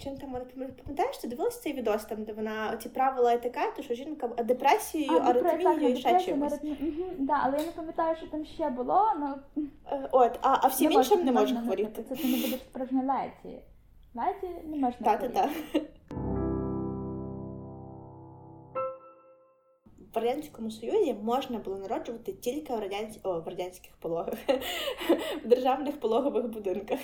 чим 0.02 0.16
там 0.16 0.36
пам'ятаєш, 0.84 1.18
ти 1.18 1.28
дивилася 1.28 1.60
цей 1.60 1.72
відос, 1.72 2.04
там, 2.04 2.24
де 2.24 2.32
вона 2.32 2.76
ці 2.76 2.88
правила 2.88 3.34
етикету, 3.34 3.82
що 3.82 3.94
жінка 3.94 4.28
депресією, 4.28 5.12
а, 5.12 5.30
аритмією 5.30 5.88
і 5.88 5.96
ще 5.96 6.20
чимось. 6.20 6.58
Угу, 6.62 7.04
да, 7.18 7.40
але 7.42 7.58
я 7.58 7.64
не 7.64 7.72
пам'ятаю, 7.72 8.16
що 8.16 8.26
там 8.26 8.44
ще 8.44 8.70
було, 8.70 9.12
ну 9.20 9.34
от, 10.12 10.38
а 10.42 10.58
а 10.62 10.66
всім 10.66 10.92
іншим 10.92 11.24
не 11.24 11.32
може 11.32 11.56
хворіти. 11.56 12.04
Це 12.08 12.16
ти 12.16 12.28
не 12.28 12.36
будеш 12.36 12.60
справжня 12.60 13.02
леті. 13.02 13.58
Леді 14.16 14.54
не 14.64 14.76
можна. 14.76 15.06
Та-та-та. 15.06 15.50
В 20.14 20.18
радянському 20.18 20.70
союзі 20.70 21.14
можна 21.22 21.58
було 21.58 21.78
народжувати 21.78 22.32
тільки 22.32 22.76
в 22.76 22.80
радянсь... 22.80 23.18
О, 23.22 23.40
в 23.40 23.48
радянських 23.48 23.96
пологах, 23.96 24.34
в 25.44 25.48
державних 25.48 26.00
пологових 26.00 26.48
будинках. 26.48 26.98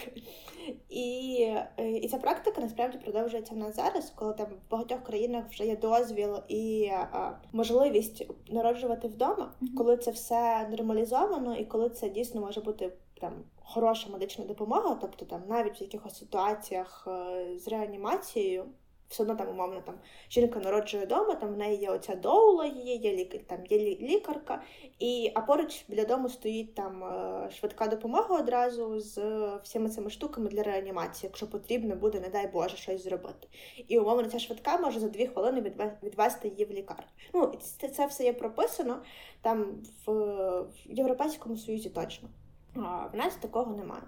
І 0.88 1.37
е, 1.78 1.90
і 1.90 2.09
ця 2.09 2.19
практика 2.19 2.61
насправді 2.61 2.99
продовжується 2.99 3.54
в 3.54 3.57
нас 3.57 3.76
зараз, 3.76 4.12
коли 4.16 4.35
там 4.35 4.47
в 4.47 4.71
багатьох 4.71 5.02
країнах 5.02 5.45
вже 5.50 5.66
є 5.66 5.76
дозвіл 5.76 6.37
і 6.49 6.88
а, 6.92 7.38
можливість 7.52 8.31
народжувати 8.50 9.09
вдома, 9.09 9.54
коли 9.76 9.97
це 9.97 10.11
все 10.11 10.69
нормалізовано, 10.69 11.57
і 11.57 11.64
коли 11.64 11.90
це 11.90 12.09
дійсно 12.09 12.40
може 12.40 12.61
бути 12.61 12.92
там 13.21 13.33
хороша 13.64 14.09
медична 14.09 14.45
допомога, 14.45 14.99
тобто 15.00 15.25
там 15.25 15.42
навіть 15.49 15.81
в 15.81 15.83
якихось 15.83 16.19
ситуаціях 16.19 17.09
е, 17.09 17.59
з 17.59 17.69
реанімацією 17.69 18.64
все 19.12 19.23
одно 19.23 19.35
там, 19.35 19.49
умовно, 19.49 19.81
там 19.81 19.95
жінка 20.31 20.61
народжує 20.61 21.04
вдома, 21.04 21.35
там 21.35 21.54
в 21.54 21.57
неї 21.57 21.78
є 21.78 21.90
оця 21.90 22.14
доула, 22.14 22.66
її, 22.66 22.97
є 22.97 23.12
лікар, 23.12 23.40
там 23.47 23.66
є 23.66 23.78
лікарка, 23.78 24.62
і 24.99 25.33
а 25.35 25.40
поруч 25.40 25.85
біля 25.88 26.04
дому 26.04 26.28
стоїть 26.28 26.75
там 26.75 27.04
е, 27.04 27.50
швидка 27.50 27.87
допомога 27.87 28.38
одразу 28.38 29.00
з 29.00 29.19
всіми 29.62 29.88
цими 29.88 30.11
штуками 30.11 30.49
для 30.49 30.62
реанімації, 30.62 31.28
якщо 31.28 31.50
потрібно 31.50 31.97
буде, 31.97 32.21
не 32.21 32.28
дай 32.28 32.47
Боже, 32.47 32.76
щось 32.76 33.04
зробити. 33.04 33.49
І 33.88 33.99
умовно 33.99 34.25
ця 34.25 34.38
швидка 34.38 34.76
може 34.78 35.00
за 35.00 35.09
дві 35.09 35.26
хвилини 35.26 35.73
відвести 36.02 36.49
її 36.49 36.64
в 36.64 36.71
лікарню. 36.71 37.04
Ну, 37.35 37.52
це, 37.61 37.88
це 37.88 38.07
все 38.07 38.25
є 38.25 38.33
прописано 38.33 39.02
там 39.42 39.83
в, 40.07 40.12
в 40.61 40.73
Європейському 40.87 41.57
Союзі 41.57 41.90
точно. 41.90 42.28
В 42.74 43.16
нас 43.16 43.34
такого 43.34 43.76
немає. 43.76 44.02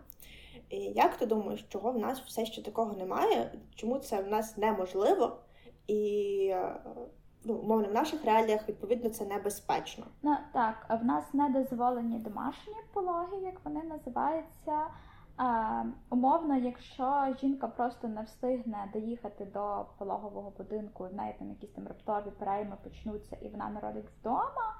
І 0.70 0.76
Як 0.76 1.16
ти 1.16 1.26
думаєш, 1.26 1.62
чого 1.62 1.92
в 1.92 1.98
нас 1.98 2.20
все 2.20 2.46
ще 2.46 2.62
такого 2.62 2.92
немає? 2.92 3.52
Чому 3.74 3.98
це 3.98 4.22
в 4.22 4.28
нас 4.28 4.56
неможливо? 4.56 5.36
І 5.86 6.48
е, 6.52 6.80
ну, 7.44 7.54
умовно, 7.54 7.88
в 7.88 7.92
наших 7.92 8.24
реаліях 8.24 8.68
відповідно 8.68 9.10
це 9.10 9.24
небезпечно. 9.24 10.04
Ну 10.22 10.36
так, 10.52 10.86
в 11.02 11.04
нас 11.04 11.34
не 11.34 11.48
дозволені 11.48 12.18
домашні 12.18 12.74
пологи, 12.92 13.36
як 13.36 13.64
вони 13.64 13.82
називаються. 13.82 14.86
А, 15.36 15.84
Умовно, 16.10 16.56
якщо 16.56 17.36
жінка 17.40 17.68
просто 17.68 18.08
не 18.08 18.22
встигне 18.22 18.90
доїхати 18.92 19.44
до 19.44 19.86
пологового 19.98 20.52
будинку, 20.58 21.04
в 21.04 21.14
неї 21.14 21.34
там 21.38 21.50
якісь 21.50 21.70
там 21.70 21.86
раптові 21.86 22.32
перейми 22.38 22.76
почнуться, 22.84 23.36
і 23.40 23.48
вона 23.48 23.68
народить 23.68 24.10
вдома. 24.20 24.74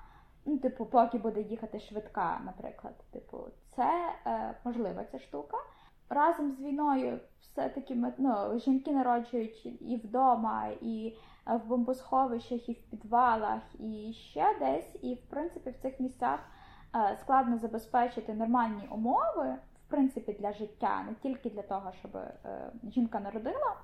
Ну, 0.47 0.59
типу, 0.59 0.87
поки 0.87 1.19
буде 1.19 1.43
їхати 1.43 1.81
швидка, 1.81 2.41
наприклад, 2.45 2.95
типу, 3.11 3.39
це 3.77 4.13
е, 4.27 4.55
можлива 4.65 5.05
ця 5.05 5.19
штука 5.19 5.57
разом 6.09 6.53
з 6.53 6.61
війною 6.61 7.21
все-таки 7.41 8.13
ну, 8.19 8.59
жінки 8.59 8.93
народжують 8.93 9.67
і 9.67 10.01
вдома, 10.05 10.69
і 10.81 11.17
е, 11.49 11.57
в 11.57 11.67
бомбосховищах, 11.67 12.69
і 12.69 12.73
в 12.73 12.83
підвалах, 12.91 13.63
і 13.79 14.13
ще 14.13 14.57
десь. 14.59 14.97
І 15.03 15.15
в 15.15 15.31
принципі 15.31 15.71
в 15.71 15.83
цих 15.83 16.01
місцях 16.01 16.41
е, 16.95 17.17
складно 17.21 17.59
забезпечити 17.59 18.35
нормальні 18.35 18.89
умови, 18.91 19.57
в 19.87 19.91
принципі, 19.91 20.37
для 20.41 20.53
життя, 20.53 21.03
не 21.03 21.15
тільки 21.15 21.51
для 21.51 21.63
того, 21.63 21.93
щоб 21.93 22.17
е, 22.17 22.73
жінка 22.85 23.21
народила. 23.21 23.77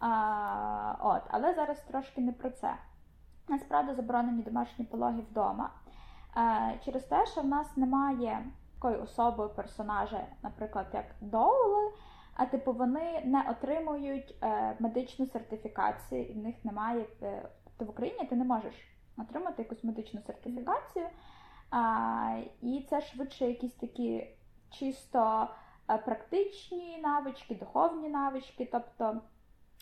А, 0.00 0.94
от, 1.00 1.22
Але 1.28 1.54
зараз 1.54 1.80
трошки 1.80 2.20
не 2.20 2.32
про 2.32 2.50
це. 2.50 2.74
Насправді 3.48 3.94
заборонені 3.94 4.42
домашні 4.42 4.84
пологи 4.84 5.20
вдома. 5.30 5.70
Через 6.84 7.04
те, 7.04 7.26
що 7.26 7.40
в 7.40 7.46
нас 7.46 7.76
немає 7.76 8.46
такою 8.78 9.02
особою 9.02 9.48
персонажа, 9.48 10.26
наприклад, 10.42 10.86
як 10.92 11.04
Доули, 11.20 11.92
а 12.34 12.46
типу 12.46 12.72
вони 12.72 13.22
не 13.24 13.50
отримують 13.50 14.34
е, 14.42 14.76
медичну 14.78 15.26
сертифікацію, 15.26 16.24
і 16.24 16.32
в 16.32 16.36
них 16.36 16.64
немає. 16.64 17.06
Е, 17.22 17.48
тобто 17.64 17.84
в 17.84 17.90
Україні 17.90 18.24
ти 18.24 18.36
не 18.36 18.44
можеш 18.44 18.74
отримати 19.18 19.62
якусь 19.62 19.84
медичну 19.84 20.20
сертифікацію. 20.26 21.06
А, 21.70 22.42
І 22.62 22.86
це 22.90 23.00
швидше 23.00 23.46
якісь 23.46 23.74
такі 23.74 24.26
чисто 24.70 25.48
е, 25.90 25.98
практичні 25.98 26.98
навички, 27.02 27.54
духовні 27.54 28.08
навички. 28.08 28.68
тобто 28.72 29.20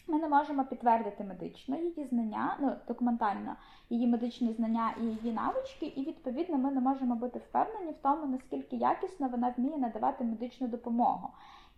ми 0.07 0.19
не 0.19 0.29
можемо 0.29 0.64
підтвердити 0.64 1.25
медично 1.25 1.77
її 1.77 2.05
знання, 2.05 2.57
ну 2.61 2.73
документально 2.88 3.57
її 3.90 4.07
медичні 4.07 4.53
знання 4.53 4.95
і 5.01 5.05
її 5.05 5.33
навички, 5.33 5.87
і 5.87 6.05
відповідно 6.05 6.59
ми 6.59 6.71
не 6.71 6.81
можемо 6.81 7.14
бути 7.14 7.38
впевнені 7.38 7.92
в 7.92 8.03
тому, 8.03 8.27
наскільки 8.27 8.77
якісно 8.77 9.29
вона 9.29 9.55
вміє 9.57 9.79
надавати 9.79 10.25
медичну 10.25 10.69
допомогу. 10.69 11.29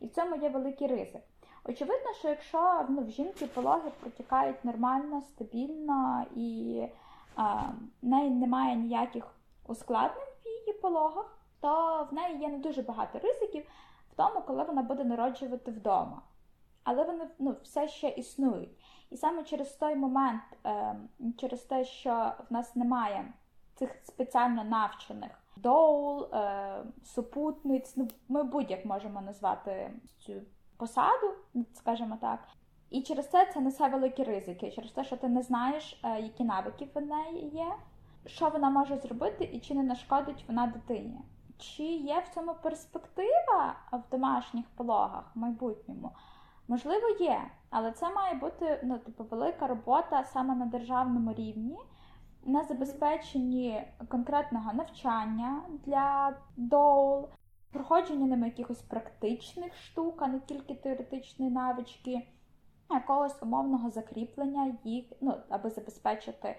І 0.00 0.06
в 0.06 0.10
цьому 0.10 0.36
є 0.36 0.48
великий 0.48 0.86
ризик. 0.86 1.22
Очевидно, 1.64 2.12
що 2.18 2.28
якщо 2.28 2.86
ну, 2.88 3.04
в 3.04 3.10
жінки 3.10 3.46
пологи 3.46 3.90
протікають 4.00 4.64
нормально, 4.64 5.22
стабільно 5.22 6.24
і 6.36 6.82
а, 7.36 7.62
в 8.02 8.06
неї 8.06 8.30
немає 8.30 8.76
ніяких 8.76 9.24
ускладнень 9.66 10.28
в 10.44 10.48
її 10.48 10.78
пологах, 10.80 11.38
то 11.60 12.06
в 12.10 12.14
неї 12.14 12.38
є 12.38 12.48
не 12.48 12.58
дуже 12.58 12.82
багато 12.82 13.18
ризиків 13.18 13.64
в 14.12 14.16
тому, 14.16 14.40
коли 14.46 14.64
вона 14.64 14.82
буде 14.82 15.04
народжувати 15.04 15.70
вдома 15.70 16.22
але 16.88 17.04
вони 17.04 17.28
ну, 17.38 17.56
все 17.62 17.88
ще 17.88 18.08
існують. 18.08 18.70
І 19.10 19.16
саме 19.16 19.44
через 19.44 19.72
той 19.72 19.96
момент, 19.96 20.42
е, 20.66 20.96
через 21.36 21.60
те, 21.60 21.84
що 21.84 22.32
в 22.50 22.52
нас 22.52 22.76
немає 22.76 23.32
цих 23.74 23.96
спеціально 24.02 24.64
навчених 24.64 25.30
доул, 25.56 26.24
е, 26.24 26.82
супутниць, 27.04 27.96
ну 27.96 28.08
ми 28.28 28.42
будь-як 28.42 28.84
можемо 28.84 29.20
назвати 29.20 29.90
цю 30.18 30.32
посаду, 30.76 31.34
скажімо 31.74 32.18
так. 32.20 32.40
І 32.90 33.02
через 33.02 33.30
це 33.30 33.50
це 33.54 33.60
несе 33.60 33.88
великі 33.88 34.24
ризики, 34.24 34.70
через 34.70 34.90
те, 34.90 35.04
що 35.04 35.16
ти 35.16 35.28
не 35.28 35.42
знаєш, 35.42 36.00
е, 36.04 36.20
які 36.20 36.44
навики 36.44 36.88
в 36.94 37.00
неї 37.00 37.48
є, 37.48 37.72
що 38.26 38.48
вона 38.48 38.70
може 38.70 38.96
зробити 38.96 39.44
і 39.44 39.60
чи 39.60 39.74
не 39.74 39.82
нашкодить 39.82 40.44
вона 40.48 40.66
дитині. 40.66 41.20
Чи 41.58 41.82
є 41.82 42.20
в 42.20 42.34
цьому 42.34 42.54
перспектива 42.62 43.74
в 43.92 44.02
домашніх 44.10 44.66
пологах 44.76 45.24
в 45.34 45.38
майбутньому? 45.38 46.10
Можливо, 46.68 47.08
є, 47.20 47.50
але 47.70 47.92
це 47.92 48.10
має 48.10 48.34
бути 48.34 48.80
ну, 48.84 48.98
типу, 48.98 49.24
велика 49.24 49.66
робота 49.66 50.24
саме 50.24 50.54
на 50.54 50.66
державному 50.66 51.34
рівні, 51.34 51.78
на 52.44 52.64
забезпеченні 52.64 53.82
конкретного 54.08 54.72
навчання 54.72 55.62
для 55.86 56.36
доул, 56.56 57.28
проходження 57.72 58.26
ними 58.26 58.46
якихось 58.46 58.82
практичних 58.82 59.76
штук, 59.76 60.22
а 60.22 60.26
не 60.26 60.40
тільки 60.40 60.74
теоретичні 60.74 61.50
навички, 61.50 62.28
якогось 62.90 63.42
умовного 63.42 63.90
закріплення 63.90 64.76
їх, 64.84 65.04
ну, 65.20 65.34
аби 65.48 65.70
забезпечити 65.70 66.56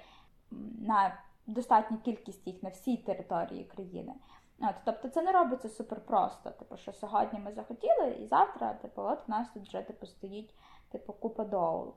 на 0.80 1.20
достатню 1.48 1.98
кількість 1.98 2.48
їх 2.48 2.64
на 2.64 2.70
всій 2.70 2.98
території 2.98 3.64
країни. 3.64 4.14
От, 4.62 4.76
Тобто 4.86 5.10
це 5.10 5.22
не 5.22 5.32
робиться 5.32 5.70
супер 5.70 6.06
просто. 6.06 6.52
Типу, 6.52 6.78
що 6.78 6.94
сьогодні 6.94 7.40
ми 7.40 7.54
захотіли, 7.54 8.12
і 8.20 8.26
завтра, 8.26 8.74
типу, 8.74 9.02
от 9.02 9.28
в 9.28 9.32
нас 9.32 9.48
тут 9.54 9.68
вже 9.68 9.82
типу, 9.82 10.06
стоїть 10.06 10.56
типу, 10.92 11.14
купа 11.14 11.46
доул. 11.46 11.94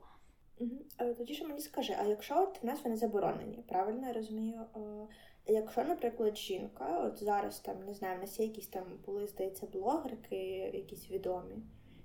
Тоді 1.17 1.33
що 1.33 1.47
мені 1.47 1.59
скажи, 1.59 1.95
а 1.99 2.03
якщо 2.03 2.43
от 2.43 2.63
в 2.63 2.65
нас 2.65 2.83
вони 2.83 2.97
заборонені, 2.97 3.63
правильно 3.67 4.07
я 4.07 4.13
розумію? 4.13 4.65
Якщо, 5.45 5.83
наприклад, 5.83 6.37
жінка, 6.37 7.03
от 7.05 7.23
зараз 7.23 7.59
там 7.59 7.85
не 7.85 7.93
знаю, 7.93 8.17
в 8.17 8.21
нас 8.21 8.39
є 8.39 8.45
якісь 8.45 8.67
там 8.67 8.83
були, 9.05 9.27
здається, 9.27 9.67
блогерки, 9.67 10.35
якісь 10.73 11.11
відомі, 11.11 11.55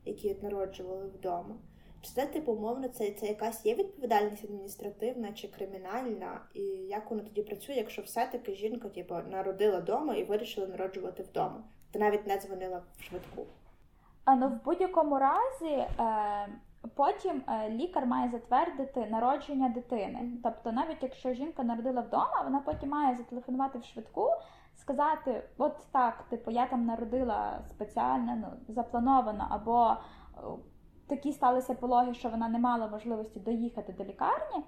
які 0.05 0.35
народжували 0.43 1.07
вдома. 1.07 1.57
Чи 2.03 2.11
це, 2.11 2.41
умовно, 2.47 2.89
це 2.89 3.11
це 3.11 3.27
якась 3.27 3.67
є 3.67 3.75
відповідальність 3.75 4.45
адміністративна 4.45 5.33
чи 5.33 5.49
кримінальна? 5.49 6.41
І 6.55 6.61
як 6.91 7.11
воно 7.11 7.23
тоді 7.23 7.43
працює, 7.43 7.75
якщо 7.75 8.03
все-таки 8.03 8.55
жінка 8.55 8.89
типу, 8.89 9.15
народила 9.31 9.79
вдома 9.79 10.15
і 10.15 10.25
вирішила 10.25 10.67
народжувати 10.67 11.23
вдома? 11.23 11.65
Ти 11.91 11.99
навіть 11.99 12.27
не 12.27 12.39
дзвонила 12.39 12.83
в 12.99 13.03
швидку? 13.03 13.47
А 14.25 14.35
ну 14.35 14.49
в 14.49 14.65
будь-якому 14.65 15.19
разі 15.19 15.75
е, 15.75 15.89
потім 16.95 17.43
е, 17.49 17.71
лікар 17.71 18.07
має 18.07 18.31
затвердити 18.31 19.07
народження 19.07 19.69
дитини. 19.69 20.33
Тобто, 20.43 20.73
навіть 20.73 21.03
якщо 21.03 21.33
жінка 21.33 21.63
народила 21.63 22.01
вдома, 22.01 22.43
вона 22.45 22.59
потім 22.59 22.89
має 22.89 23.17
зателефонувати 23.17 23.79
в 23.79 23.85
швидку. 23.85 24.31
Сказати, 24.77 25.43
от 25.59 25.77
так, 25.93 26.25
типу, 26.31 26.51
я 26.51 26.67
там 26.67 26.87
народила 26.87 27.61
спеціально, 27.71 28.37
ну 28.37 28.75
заплановано, 28.75 29.47
або 29.51 29.97
такі 31.09 31.33
сталися 31.33 31.75
пологи, 31.75 32.15
що 32.15 32.29
вона 32.29 32.49
не 32.49 32.59
мала 32.59 32.87
можливості 32.89 33.41
доїхати 33.41 33.93
до 33.93 34.05
лікарні, 34.05 34.65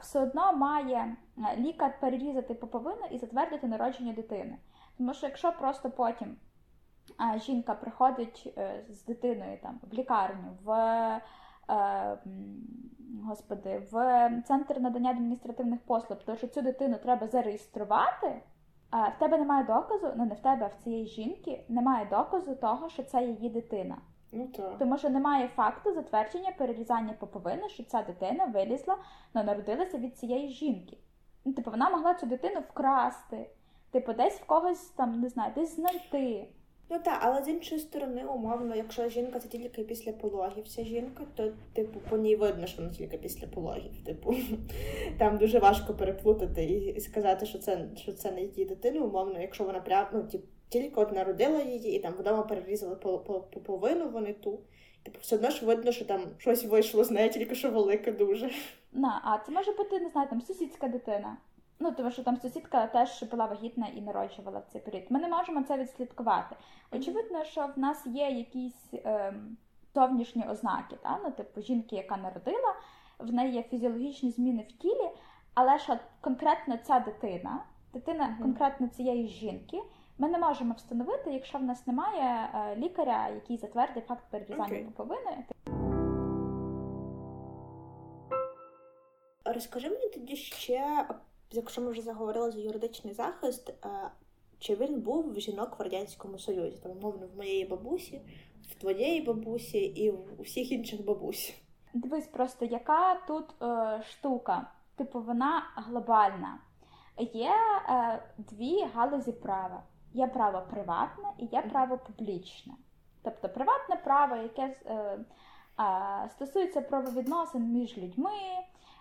все 0.00 0.20
одно 0.20 0.52
має 0.52 1.16
е, 1.38 1.56
лікар 1.56 2.00
перерізати 2.00 2.54
поповину 2.54 3.02
і 3.10 3.18
затвердити 3.18 3.66
народження 3.66 4.12
дитини. 4.12 4.58
Тому 4.98 5.14
що 5.14 5.26
якщо 5.26 5.52
просто 5.52 5.90
потім 5.90 6.36
жінка 7.36 7.74
приходить 7.74 8.54
е, 8.56 8.84
з 8.88 9.04
дитиною 9.04 9.58
там 9.62 9.80
в 9.90 9.94
лікарню, 9.94 10.58
в 10.64 10.70
е, 11.70 12.18
господи, 13.24 13.82
в 13.92 14.30
центр 14.46 14.80
надання 14.80 15.10
адміністративних 15.10 15.80
послуг, 15.80 16.18
тому 16.24 16.38
що 16.38 16.48
цю 16.48 16.62
дитину 16.62 16.96
треба 17.02 17.26
зареєструвати. 17.26 18.42
В 18.92 19.18
тебе 19.18 19.38
немає 19.38 19.64
доказу, 19.64 20.12
ну 20.16 20.24
не 20.24 20.34
в 20.34 20.40
тебе, 20.40 20.64
а 20.64 20.78
в 20.78 20.82
цієї 20.82 21.06
жінки 21.06 21.64
немає 21.68 22.06
доказу 22.10 22.54
того, 22.54 22.88
що 22.88 23.02
це 23.02 23.24
її 23.24 23.50
дитина. 23.50 23.98
Ну 24.32 24.46
так. 24.46 24.78
Тому 24.78 24.98
що 24.98 25.10
немає 25.10 25.48
факту 25.48 25.92
затвердження 25.92 26.52
перерізання 26.58 27.12
поповини, 27.12 27.68
що 27.68 27.84
ця 27.84 28.02
дитина 28.02 28.44
вилізла, 28.44 28.98
ну, 29.34 29.42
народилася 29.44 29.98
від 29.98 30.18
цієї 30.18 30.48
жінки. 30.48 30.98
Ну, 31.44 31.52
Типу, 31.52 31.70
вона 31.70 31.90
могла 31.90 32.14
цю 32.14 32.26
дитину 32.26 32.60
вкрасти, 32.60 33.50
типу, 33.90 34.12
десь 34.12 34.40
в 34.40 34.44
когось 34.44 34.88
там, 34.88 35.20
не 35.20 35.28
знаю, 35.28 35.52
десь 35.54 35.76
знайти. 35.76 36.48
Ну 36.92 36.98
так, 37.04 37.18
але 37.22 37.42
з 37.42 37.48
іншої 37.48 37.80
сторони, 37.80 38.24
умовно, 38.24 38.76
якщо 38.76 39.08
жінка 39.08 39.38
це 39.38 39.48
тільки 39.48 39.82
після 39.82 40.12
пологів, 40.12 40.68
ця 40.68 40.84
жінка, 40.84 41.24
то 41.34 41.52
типу 41.72 42.00
по 42.10 42.16
ній 42.16 42.36
видно, 42.36 42.66
що 42.66 42.82
вона 42.82 42.94
тільки 42.94 43.18
після 43.18 43.46
пологів. 43.46 44.04
Типу, 44.04 44.34
там 45.18 45.38
дуже 45.38 45.58
важко 45.58 45.94
переплутати 45.94 46.64
і 46.64 47.00
сказати, 47.00 47.46
що 47.46 47.58
це 47.58 47.88
що 47.96 48.12
це 48.12 48.32
не 48.32 48.42
її 48.42 48.64
дитина, 48.64 49.00
умовно, 49.00 49.40
якщо 49.40 49.64
вона 49.64 49.80
прям 49.80 50.06
ну, 50.12 50.22
типу, 50.22 50.44
тільки 50.68 51.00
от 51.00 51.12
народила 51.12 51.62
її, 51.62 51.96
і 51.96 51.98
там 51.98 52.12
вдома 52.12 52.42
перерізали 52.42 52.96
половину 53.66 54.08
вони 54.08 54.32
ту. 54.32 54.60
Типу, 55.02 55.18
все 55.20 55.36
одно 55.36 55.50
ж 55.50 55.66
видно, 55.66 55.92
що 55.92 56.04
там 56.04 56.20
щось 56.38 56.64
вийшло 56.64 57.04
з 57.04 57.10
неї, 57.10 57.28
тільки 57.28 57.54
що 57.54 57.70
велике 57.70 58.12
дуже. 58.12 58.50
На, 58.92 59.20
а 59.24 59.46
це 59.46 59.52
може 59.52 59.72
бути, 59.72 60.00
не 60.00 60.08
знаю, 60.10 60.28
там 60.28 60.40
сусідська 60.40 60.88
дитина. 60.88 61.36
Ну, 61.82 61.92
тому 61.92 62.10
що 62.10 62.22
там 62.22 62.36
сусідка 62.36 62.86
теж 62.86 63.22
була 63.22 63.46
вагітна 63.46 63.86
і 63.86 64.00
народжувала 64.00 64.58
в 64.58 64.64
цей 64.72 64.80
період. 64.80 65.04
Ми 65.10 65.20
не 65.20 65.28
можемо 65.28 65.62
це 65.62 65.78
відслідкувати. 65.78 66.56
Очевидно, 66.92 67.44
що 67.44 67.70
в 67.76 67.78
нас 67.78 68.06
є 68.06 68.30
якісь 68.30 68.94
ем, 69.04 69.56
зовнішні 69.94 70.44
ознаки, 70.48 70.96
та? 71.02 71.18
ну, 71.24 71.30
типу 71.30 71.62
жінки, 71.62 71.96
яка 71.96 72.16
народила, 72.16 72.74
в 73.18 73.32
неї 73.32 73.54
є 73.54 73.62
фізіологічні 73.62 74.30
зміни 74.30 74.62
в 74.62 74.72
тілі, 74.72 75.10
але 75.54 75.78
що 75.78 75.98
конкретно 76.20 76.76
ця 76.76 77.00
дитина, 77.00 77.64
дитина 77.92 78.24
mm-hmm. 78.24 78.42
конкретно 78.42 78.88
цієї 78.88 79.28
жінки, 79.28 79.82
ми 80.18 80.28
не 80.28 80.38
можемо 80.38 80.74
встановити, 80.74 81.32
якщо 81.32 81.58
в 81.58 81.62
нас 81.62 81.86
немає 81.86 82.48
е, 82.54 82.76
лікаря, 82.76 83.28
який 83.28 83.56
затвердить 83.56 84.06
факт 84.06 84.24
перерізання 84.30 84.74
okay. 84.74 84.84
поповини. 84.84 85.44
Розкажи 89.44 89.90
мені 89.90 90.08
тоді 90.08 90.36
ще 90.36 91.06
якщо 91.56 91.80
ми 91.80 91.90
вже 91.90 92.02
заговорили 92.02 92.50
за 92.50 92.60
юридичний 92.60 93.14
захист, 93.14 93.68
е, 93.70 94.10
чи 94.58 94.74
він 94.76 95.00
був 95.00 95.32
в 95.32 95.40
жінок 95.40 95.78
в 95.78 95.82
радянському 95.82 96.38
союзі? 96.38 96.78
Там, 96.82 96.92
умовно, 96.92 97.26
в 97.26 97.36
моєї 97.36 97.64
бабусі, 97.64 98.20
в 98.70 98.74
твоєї 98.74 99.22
бабусі 99.22 99.78
і 99.78 100.10
в 100.10 100.40
усіх 100.40 100.72
інших 100.72 101.04
бабусь? 101.04 101.54
Дивись, 101.94 102.26
просто 102.26 102.64
яка 102.64 103.14
тут 103.14 103.62
е, 103.62 104.02
штука? 104.02 104.70
Типу, 104.96 105.20
вона 105.20 105.62
глобальна. 105.76 106.58
Є 107.18 107.50
е, 107.88 108.22
дві 108.38 108.84
галузі 108.94 109.32
права: 109.32 109.82
є 110.12 110.26
право 110.26 110.62
приватне 110.70 111.32
і 111.38 111.44
є 111.44 111.62
право 111.62 111.98
публічне. 111.98 112.72
Тобто 113.22 113.48
приватне 113.48 113.96
право, 114.04 114.36
яке 114.36 114.62
е, 114.62 115.18
стосується 116.28 116.80
правовідносин 116.80 117.62
між 117.62 117.98
людьми. 117.98 118.30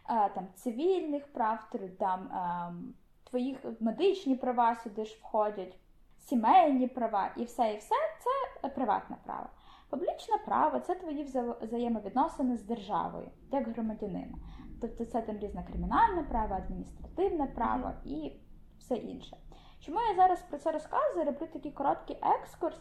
Е, 0.09 0.29
там 0.29 0.47
цивільних 0.55 1.33
прав, 1.33 1.69
там 1.99 2.31
ем, 2.31 2.93
твоїх 3.23 3.57
медичні 3.79 4.35
права 4.35 4.75
сюди 4.75 5.05
ж 5.05 5.19
входять, 5.19 5.77
сімейні 6.19 6.87
права 6.87 7.31
і 7.37 7.43
все, 7.43 7.73
і 7.73 7.77
все 7.77 7.95
це 8.23 8.69
приватне 8.69 9.17
право. 9.25 9.45
Публічне 9.89 10.37
право 10.45 10.79
це 10.79 10.95
твої 10.95 11.23
взаємовідносини 11.61 12.57
з 12.57 12.63
державою, 12.63 13.27
як 13.51 13.67
громадянина. 13.67 14.37
Тобто 14.81 15.05
це 15.05 15.21
там 15.21 15.37
різне 15.37 15.63
кримінальне 15.63 16.23
право, 16.23 16.55
адміністративне 16.55 17.47
право 17.47 17.91
і 18.05 18.31
все 18.79 18.95
інше. 18.95 19.37
Чому 19.79 19.99
я 20.01 20.15
зараз 20.15 20.41
про 20.41 20.57
це 20.57 20.71
розказую? 20.71 21.25
Роблю 21.25 21.47
такий 21.53 21.71
короткий 21.71 22.17
екскурс. 22.21 22.77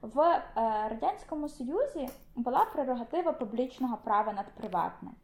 В 0.00 0.20
е, 0.20 0.42
Радянському 0.88 1.48
Союзі 1.48 2.08
була 2.34 2.64
прерогатива 2.64 3.32
публічного 3.32 3.96
права 3.96 4.32
над 4.32 4.46
приватним. 4.54 5.14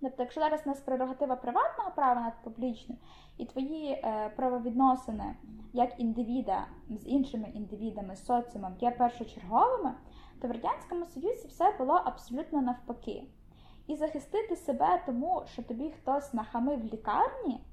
Тобто, 0.00 0.22
якщо 0.22 0.40
зараз 0.40 0.62
у 0.66 0.68
нас 0.68 0.80
прерогатива 0.80 1.36
приватного 1.36 1.90
права 1.90 2.20
над 2.20 2.32
публічним, 2.44 2.98
і 3.38 3.46
твої 3.46 3.90
е, 3.92 4.32
правовідносини 4.36 5.36
як 5.72 6.00
індивіда 6.00 6.66
з 6.90 7.06
іншими 7.06 7.48
індивідами, 7.54 8.16
соціумом 8.16 8.76
є 8.80 8.90
першочерговими, 8.90 9.94
то 10.40 10.48
в 10.48 10.50
Радянському 10.50 11.06
Союзі 11.06 11.48
все 11.48 11.74
було 11.78 11.94
абсолютно 12.04 12.62
навпаки. 12.62 13.22
І 13.86 13.96
захистити 13.96 14.56
себе 14.56 15.02
тому, 15.06 15.42
що 15.46 15.62
тобі 15.62 15.90
хтось 15.90 16.34
нахамив 16.34 16.80
в 16.80 16.84
лікарні, 16.84 17.64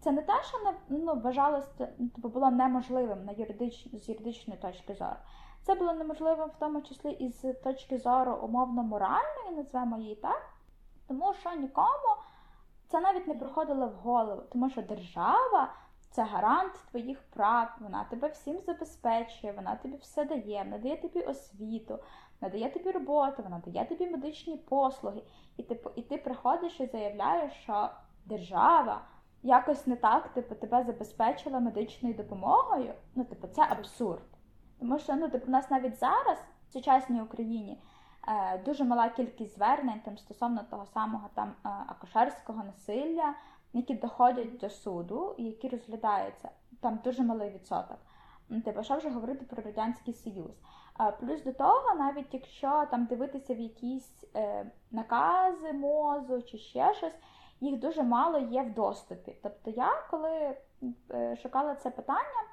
це 0.00 0.12
не 0.12 0.22
те, 0.22 0.32
що 0.42 0.58
ну, 0.88 1.20
вважалося, 1.20 1.88
тобто 1.98 2.28
було 2.28 2.50
неможливим 2.50 3.24
на 3.24 3.32
юридич... 3.32 3.88
з 3.92 4.08
юридичної 4.08 4.60
точки 4.60 4.94
зору. 4.94 5.16
Це 5.62 5.74
було 5.74 5.92
неможливим 5.92 6.48
в 6.48 6.58
тому 6.58 6.82
числі 6.82 7.10
і 7.10 7.28
з 7.28 7.52
точки 7.52 7.98
зору 7.98 8.38
умовно 8.42 8.82
моральної, 8.82 9.56
назвемо 9.56 9.98
її 9.98 10.14
так. 10.14 10.53
Тому 11.08 11.34
що 11.34 11.50
нікому 11.50 12.16
це 12.88 13.00
навіть 13.00 13.26
не 13.26 13.34
приходило 13.34 13.86
в 13.86 13.94
голову, 13.94 14.42
тому 14.52 14.70
що 14.70 14.82
держава 14.82 15.74
це 16.10 16.22
гарант 16.22 16.72
твоїх 16.90 17.22
прав, 17.22 17.68
вона 17.80 18.04
тебе 18.04 18.28
всім 18.28 18.60
забезпечує, 18.60 19.52
вона 19.52 19.76
тобі 19.76 19.96
все 19.96 20.24
дає, 20.24 20.62
вона 20.64 20.78
дає 20.78 20.96
тобі 20.96 21.20
освіту, 21.20 21.98
вона 22.40 22.52
дає 22.52 22.70
тобі 22.70 22.90
роботу, 22.90 23.42
вона 23.42 23.62
дає 23.66 23.86
тобі 23.86 24.10
медичні 24.10 24.56
послуги. 24.56 25.22
І 25.56 25.62
типу, 25.62 25.90
і 25.96 26.02
ти 26.02 26.18
приходиш 26.18 26.80
і 26.80 26.86
заявляєш, 26.86 27.52
що 27.52 27.90
держава 28.24 29.00
якось 29.42 29.86
не 29.86 29.96
так 29.96 30.28
типу, 30.28 30.54
тебе 30.54 30.84
забезпечила 30.84 31.60
медичною 31.60 32.14
допомогою. 32.14 32.94
Ну, 33.14 33.24
типу, 33.24 33.46
це 33.46 33.62
абсурд. 33.70 34.22
Тому 34.80 34.98
що 34.98 35.16
ну, 35.16 35.28
типу, 35.28 35.46
у 35.46 35.50
нас 35.50 35.70
навіть 35.70 35.98
зараз 35.98 36.38
в 36.68 36.72
сучасній 36.72 37.22
Україні. 37.22 37.82
Е, 38.28 38.58
дуже 38.64 38.84
мала 38.84 39.08
кількість 39.08 39.54
звернень 39.54 40.00
там 40.04 40.18
стосовно 40.18 40.64
того 40.70 40.86
самого 40.86 41.28
там 41.34 41.48
е, 41.48 41.68
акушерського 41.86 42.64
насилля, 42.64 43.34
які 43.72 43.94
доходять 43.94 44.56
до 44.56 44.70
суду 44.70 45.34
і 45.38 45.44
які 45.44 45.68
розглядаються. 45.68 46.50
Там 46.80 46.98
дуже 47.04 47.22
малий 47.22 47.50
відсоток. 47.50 47.98
Типу, 48.64 48.82
що 48.82 48.96
вже 48.96 49.10
говорити 49.10 49.44
про 49.44 49.62
радянський 49.62 50.14
союз. 50.14 50.50
Е, 51.00 51.12
плюс 51.20 51.42
до 51.42 51.52
того, 51.52 51.94
навіть 51.94 52.34
якщо 52.34 52.86
там 52.90 53.04
дивитися 53.04 53.54
в 53.54 53.60
якісь 53.60 54.24
накази 54.90 55.72
мозу 55.72 56.42
чи 56.42 56.58
ще 56.58 56.94
щось, 56.94 57.14
їх 57.60 57.80
дуже 57.80 58.02
мало 58.02 58.38
є 58.38 58.62
в 58.62 58.74
доступі. 58.74 59.36
Тобто, 59.42 59.70
я 59.70 59.90
коли 60.10 60.56
шукала 61.42 61.74
це 61.74 61.90
питання, 61.90 62.44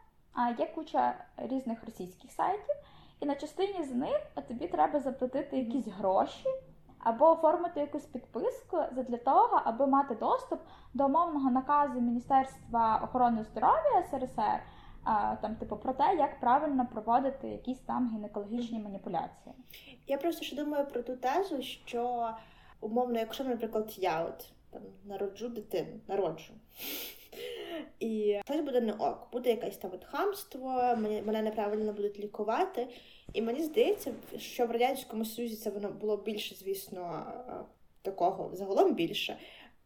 є 0.59 0.65
куча 0.75 1.15
різних 1.37 1.85
російських 1.85 2.31
сайтів. 2.31 2.75
І 3.21 3.25
на 3.25 3.35
частині 3.35 3.83
з 3.83 3.91
них 3.91 4.21
тобі 4.47 4.67
треба 4.67 4.99
заплатити 4.99 5.57
якісь 5.57 5.87
гроші 5.87 6.49
або 6.99 7.31
оформити 7.31 7.79
якусь 7.79 8.05
підписку 8.05 8.77
для 8.91 9.17
того, 9.17 9.61
аби 9.65 9.87
мати 9.87 10.15
доступ 10.15 10.59
до 10.93 11.05
умовного 11.05 11.51
наказу 11.51 12.01
Міністерства 12.01 13.01
охорони 13.03 13.43
здоров'я 13.43 14.03
СРСР, 14.11 14.63
там, 15.41 15.55
типу, 15.55 15.77
про 15.77 15.93
те, 15.93 16.15
як 16.15 16.39
правильно 16.39 16.87
проводити 16.93 17.47
якісь 17.47 17.79
там 17.79 18.11
гінекологічні 18.15 18.79
маніпуляції. 18.79 19.55
Я 20.07 20.17
просто 20.17 20.45
ще 20.45 20.55
думаю 20.55 20.85
про 20.85 21.03
ту 21.03 21.15
тезу, 21.15 21.61
що 21.61 22.29
умовно, 22.81 23.19
якщо, 23.19 23.43
наприклад, 23.43 23.93
я 23.97 24.23
от 24.23 24.53
там 24.71 24.81
народжу 25.05 25.49
дитину, 25.49 25.99
народжу. 26.07 26.53
І 27.99 28.39
щось 28.45 28.61
буде 28.61 28.81
не 28.81 28.93
ок, 28.93 29.27
буде 29.31 29.49
якесь 29.49 29.77
там 29.77 29.91
от 29.93 30.05
хамство, 30.05 30.69
мене, 30.97 31.41
неправильно 31.41 31.93
будуть 31.93 32.19
лікувати. 32.19 32.87
І 33.33 33.41
мені 33.41 33.63
здається, 33.63 34.13
що 34.37 34.65
в 34.65 34.71
Радянському 34.71 35.25
Союзі 35.25 35.55
це 35.55 35.69
воно 35.69 35.89
було 35.89 36.17
більше, 36.17 36.55
звісно, 36.55 37.25
такого 38.01 38.49
загалом 38.53 38.93
більше. 38.95 39.37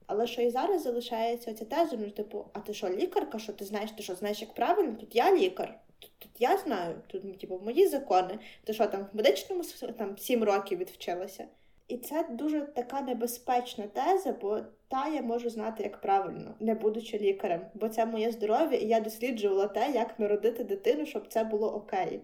Але 0.08 0.28
що 0.28 0.42
і 0.42 0.50
зараз 0.50 0.84
залишається 0.84 1.52
оця 1.52 1.66
теза, 1.66 1.98
ну, 2.00 2.10
типу, 2.10 2.46
а 2.54 2.60
ти 2.60 2.74
що, 2.74 2.90
лікарка? 2.90 3.40
Що 3.40 3.54
ти 3.54 3.66
знаєш, 3.66 3.92
ти 3.92 4.04
що 4.04 4.16
знаєш, 4.16 4.42
як 4.42 4.54
правильно? 4.54 4.96
Тут 5.00 5.16
я 5.16 5.36
лікар, 5.36 5.80
тут, 6.00 6.12
тут 6.20 6.32
я 6.40 6.58
знаю, 6.58 7.02
тут 7.08 7.40
типу, 7.40 7.60
мої 7.64 7.88
закони. 7.88 8.40
Ти 8.64 8.74
що 8.74 8.88
там 8.88 9.08
в 9.14 9.16
медичному 9.16 9.64
там 9.98 10.18
сім 10.18 10.44
років 10.44 10.80
відвчилася? 10.80 11.48
І 11.88 11.98
це 11.98 12.26
дуже 12.30 12.62
така 12.62 13.02
небезпечна 13.02 13.88
теза, 13.88 14.36
бо 14.42 14.60
та 14.88 15.08
я 15.08 15.22
можу 15.22 15.50
знати, 15.50 15.84
як 15.84 16.02
правильно, 16.02 16.56
не 16.60 16.76
будучи 16.76 17.18
лікарем, 17.18 17.62
бо 17.74 17.90
це 17.90 18.06
моє 18.06 18.32
здоров'я, 18.32 18.78
і 18.78 18.88
я 18.88 19.00
досліджувала 19.00 19.68
те, 19.68 19.92
як 19.92 20.20
народити 20.20 20.64
дитину, 20.64 21.06
щоб 21.06 21.28
це 21.28 21.44
було 21.44 21.76
окей. 21.76 22.22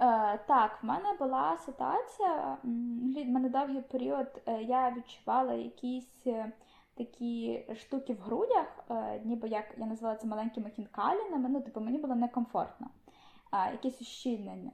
Е, 0.00 0.38
Так, 0.48 0.78
в 0.82 0.86
мене 0.86 1.12
була 1.18 1.58
ситуація. 1.66 2.58
В 2.62 3.28
мене 3.28 3.48
довгий 3.48 3.82
період 3.82 4.42
е, 4.46 4.62
я 4.62 4.94
відчувала 4.96 5.54
якісь 5.54 6.26
е, 6.26 6.52
такі 6.94 7.64
штуки 7.80 8.14
в 8.14 8.20
грудях, 8.20 8.84
е, 8.90 9.20
ніби 9.24 9.48
як 9.48 9.64
я 9.78 9.86
назвала 9.86 10.16
це 10.16 10.26
маленькими 10.26 10.70
хінкалінами. 10.70 11.48
Ну, 11.48 11.60
типу, 11.60 11.80
мені 11.80 11.98
було 11.98 12.14
некомфортно, 12.14 12.86
е, 13.52 13.72
якісь 13.72 14.00
ущільнення. 14.00 14.70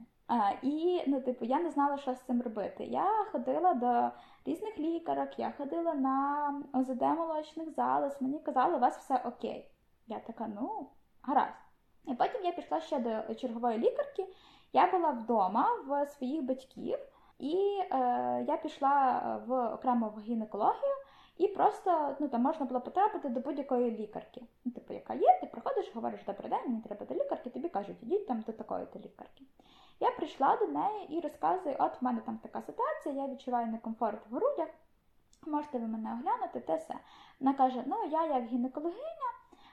І 0.61 1.03
ну, 1.07 1.21
типу, 1.21 1.45
я 1.45 1.59
не 1.59 1.69
знала, 1.69 1.97
що 1.97 2.15
з 2.15 2.21
цим 2.21 2.41
робити. 2.41 2.85
Я 2.85 3.25
ходила 3.31 3.73
до 3.73 4.09
різних 4.45 4.79
лікарок, 4.79 5.39
я 5.39 5.53
ходила 5.57 5.93
на 5.93 6.53
ОЗД 6.73 7.01
молочних 7.01 7.71
залоз, 7.71 8.21
мені 8.21 8.39
казали, 8.39 8.75
у 8.75 8.79
вас 8.79 8.97
все 8.97 9.21
окей. 9.25 9.71
Я 10.07 10.19
така, 10.19 10.47
ну, 10.47 10.89
гаразд. 11.21 11.53
І 12.05 12.13
потім 12.13 12.45
я 12.45 12.51
пішла 12.51 12.81
ще 12.81 12.99
до 12.99 13.35
чергової 13.35 13.77
лікарки. 13.77 14.27
Я 14.73 14.91
була 14.91 15.11
вдома 15.11 15.67
в 15.87 16.05
своїх 16.05 16.43
батьків, 16.43 16.97
І 17.39 17.81
е, 17.91 18.45
я 18.47 18.57
пішла 18.57 19.21
в 19.47 19.73
окрему 19.73 20.13
гінекологію, 20.27 20.93
і 21.37 21.47
просто 21.47 22.15
ну, 22.19 22.27
там 22.27 22.41
можна 22.41 22.65
було 22.65 22.81
потрапити 22.81 23.29
до 23.29 23.39
будь-якої 23.39 23.91
лікарки. 23.91 24.41
Ну, 24.65 24.71
Типу, 24.71 24.93
яка 24.93 25.13
є, 25.13 25.39
ти 25.41 25.47
приходиш, 25.47 25.95
говориш, 25.95 26.23
добрий 26.25 26.49
день, 26.49 26.63
мені 26.65 26.81
треба 26.81 27.05
до 27.05 27.15
лікарки, 27.15 27.49
тобі 27.49 27.69
кажуть, 27.69 28.03
ідіть 28.03 28.27
там 28.27 28.41
до 28.41 28.51
такої-то 28.51 28.99
лікарки. 28.99 29.43
Я 29.99 30.11
прийшла 30.11 30.57
до 30.57 30.67
неї 30.67 31.17
і 31.17 31.19
розказую, 31.19 31.75
от 31.79 32.01
в 32.01 32.05
мене 32.05 32.21
там 32.21 32.37
така 32.37 32.61
ситуація, 32.61 33.15
я 33.15 33.27
відчуваю 33.27 33.67
некомфорт 33.67 34.27
в 34.29 34.35
грудях, 34.35 34.67
можете 35.47 35.79
ви 35.79 35.87
мене 35.87 36.13
оглянути, 36.13 36.59
те 36.59 36.75
все. 36.75 36.95
Вона 37.39 37.53
каже: 37.53 37.83
ну 37.85 37.95
я 38.05 38.25
як 38.25 38.45
гінекологиня, 38.45 39.31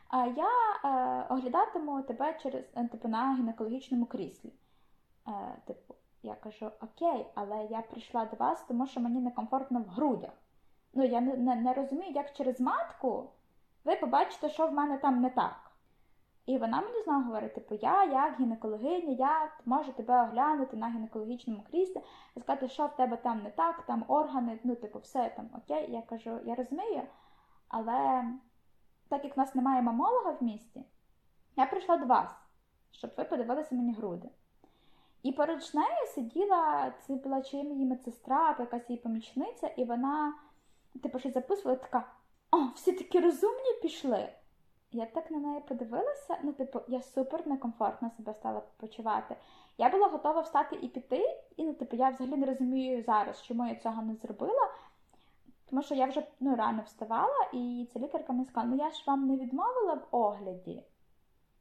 а 0.08 0.26
я 0.26 0.50
е, 0.84 1.26
оглядатиму 1.34 2.02
тебе 2.02 2.38
через 2.42 2.64
е, 2.76 2.88
типу, 2.88 3.08
на 3.08 3.36
гінекологічному 3.36 4.06
кріслі. 4.06 4.52
Е, 5.28 5.32
Типу, 5.66 5.94
я 6.22 6.34
кажу, 6.34 6.70
окей, 6.80 7.26
але 7.34 7.64
я 7.70 7.80
прийшла 7.80 8.24
до 8.24 8.36
вас, 8.36 8.64
тому 8.68 8.86
що 8.86 9.00
мені 9.00 9.20
некомфортно 9.20 9.80
в 9.80 9.88
грудях. 9.88 10.32
Ну, 10.94 11.04
я 11.04 11.20
не, 11.20 11.36
не, 11.36 11.56
не 11.56 11.72
розумію, 11.72 12.12
як 12.12 12.32
через 12.32 12.60
матку 12.60 13.30
ви 13.84 13.96
побачите, 13.96 14.48
що 14.48 14.66
в 14.66 14.72
мене 14.72 14.98
там 14.98 15.20
не 15.20 15.30
так. 15.30 15.63
І 16.46 16.58
вона 16.58 16.80
мені 16.80 17.02
знову 17.02 17.24
говорить, 17.24 17.54
типу, 17.54 17.74
я, 17.74 18.04
як 18.04 18.40
гінекологиня, 18.40 19.12
я 19.12 19.52
можу 19.64 19.92
тебе 19.92 20.22
оглянути 20.22 20.76
на 20.76 20.88
гінекологічному 20.88 21.64
кріслі 21.70 22.00
і 22.36 22.40
сказати, 22.40 22.68
що 22.68 22.86
в 22.86 22.96
тебе 22.96 23.16
там 23.16 23.42
не 23.42 23.50
так, 23.50 23.86
там 23.86 24.04
органи, 24.08 24.58
ну, 24.64 24.74
типу, 24.74 24.98
все 24.98 25.32
там 25.36 25.48
окей. 25.54 25.92
Я 25.92 26.02
кажу, 26.02 26.40
я 26.44 26.54
розумію, 26.54 27.02
але 27.68 28.24
так 29.08 29.24
як 29.24 29.36
в 29.36 29.38
нас 29.38 29.54
немає 29.54 29.82
мамолога 29.82 30.30
в 30.30 30.42
місті, 30.42 30.84
я 31.56 31.66
прийшла 31.66 31.96
до 31.96 32.06
вас, 32.06 32.28
щоб 32.90 33.10
ви 33.16 33.24
подивилися 33.24 33.74
мені 33.74 33.92
груди. 33.92 34.28
І 35.22 35.32
поруч 35.32 35.74
нею 35.74 36.06
сиділа, 36.14 36.92
це 37.00 37.14
була 37.14 37.42
чи 37.42 37.56
її 37.56 37.86
медсестра, 37.86 38.56
якась 38.58 38.90
її 38.90 39.02
помічниця, 39.02 39.66
і 39.66 39.84
вона, 39.84 40.34
типу, 41.02 41.18
щось 41.18 41.34
записувала 41.34 41.76
така: 41.76 42.12
о, 42.50 42.56
всі 42.74 42.92
такі 42.92 43.20
розумні 43.20 43.74
пішли. 43.82 44.28
Я 44.94 45.06
так 45.06 45.30
на 45.30 45.38
неї 45.38 45.60
подивилася, 45.60 46.38
ну, 46.42 46.52
типу, 46.52 46.80
я 46.88 47.02
супер 47.02 47.48
некомфортно 47.48 48.10
себе 48.10 48.34
стала 48.34 48.62
почувати. 48.76 49.36
Я 49.78 49.88
була 49.88 50.08
готова 50.08 50.40
встати 50.40 50.76
і 50.76 50.88
піти, 50.88 51.40
і 51.56 51.64
ну, 51.64 51.74
типу, 51.74 51.96
я 51.96 52.10
взагалі 52.10 52.36
не 52.36 52.46
розумію 52.46 53.02
зараз, 53.02 53.42
чому 53.42 53.66
я 53.66 53.74
цього 53.74 54.02
не 54.02 54.14
зробила. 54.14 54.70
Тому 55.70 55.82
що 55.82 55.94
я 55.94 56.06
вже 56.06 56.26
ну, 56.40 56.56
рано 56.56 56.82
вставала, 56.82 57.48
і 57.52 57.88
ця 57.92 57.98
лікарка 57.98 58.32
мені 58.32 58.44
сказала, 58.44 58.70
ну 58.70 58.76
я 58.76 58.90
ж 58.90 59.04
вам 59.06 59.26
не 59.26 59.36
відмовила 59.36 59.94
в 59.94 60.06
огляді. 60.10 60.82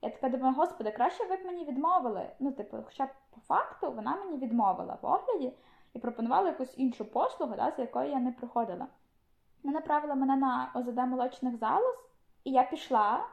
Я 0.02 0.10
така 0.10 0.30
думаю, 0.30 0.56
господи, 0.56 0.92
краще 0.92 1.26
ви 1.26 1.36
б 1.36 1.46
мені 1.46 1.66
відмовили. 1.66 2.30
Ну, 2.40 2.52
типу, 2.52 2.78
хоча 2.86 3.06
б 3.06 3.10
по 3.36 3.42
факту 3.42 3.92
вона 3.92 4.16
мені 4.16 4.38
відмовила 4.38 4.98
в 5.02 5.06
огляді 5.06 5.54
і 5.94 6.00
пропонувала 6.00 6.48
якусь 6.48 6.78
іншу 6.78 7.06
послугу, 7.06 7.54
да, 7.56 7.72
за 7.72 7.82
якою 7.82 8.10
я 8.10 8.20
не 8.20 8.32
приходила. 8.32 8.88
Вона 9.64 9.76
направила 9.76 10.16
мене 10.16 10.36
на 10.36 10.72
ОЗД 10.76 10.98
молочних 10.98 11.58
залоз, 11.58 11.96
і 12.44 12.52
я 12.52 12.64
пішла, 12.64 13.26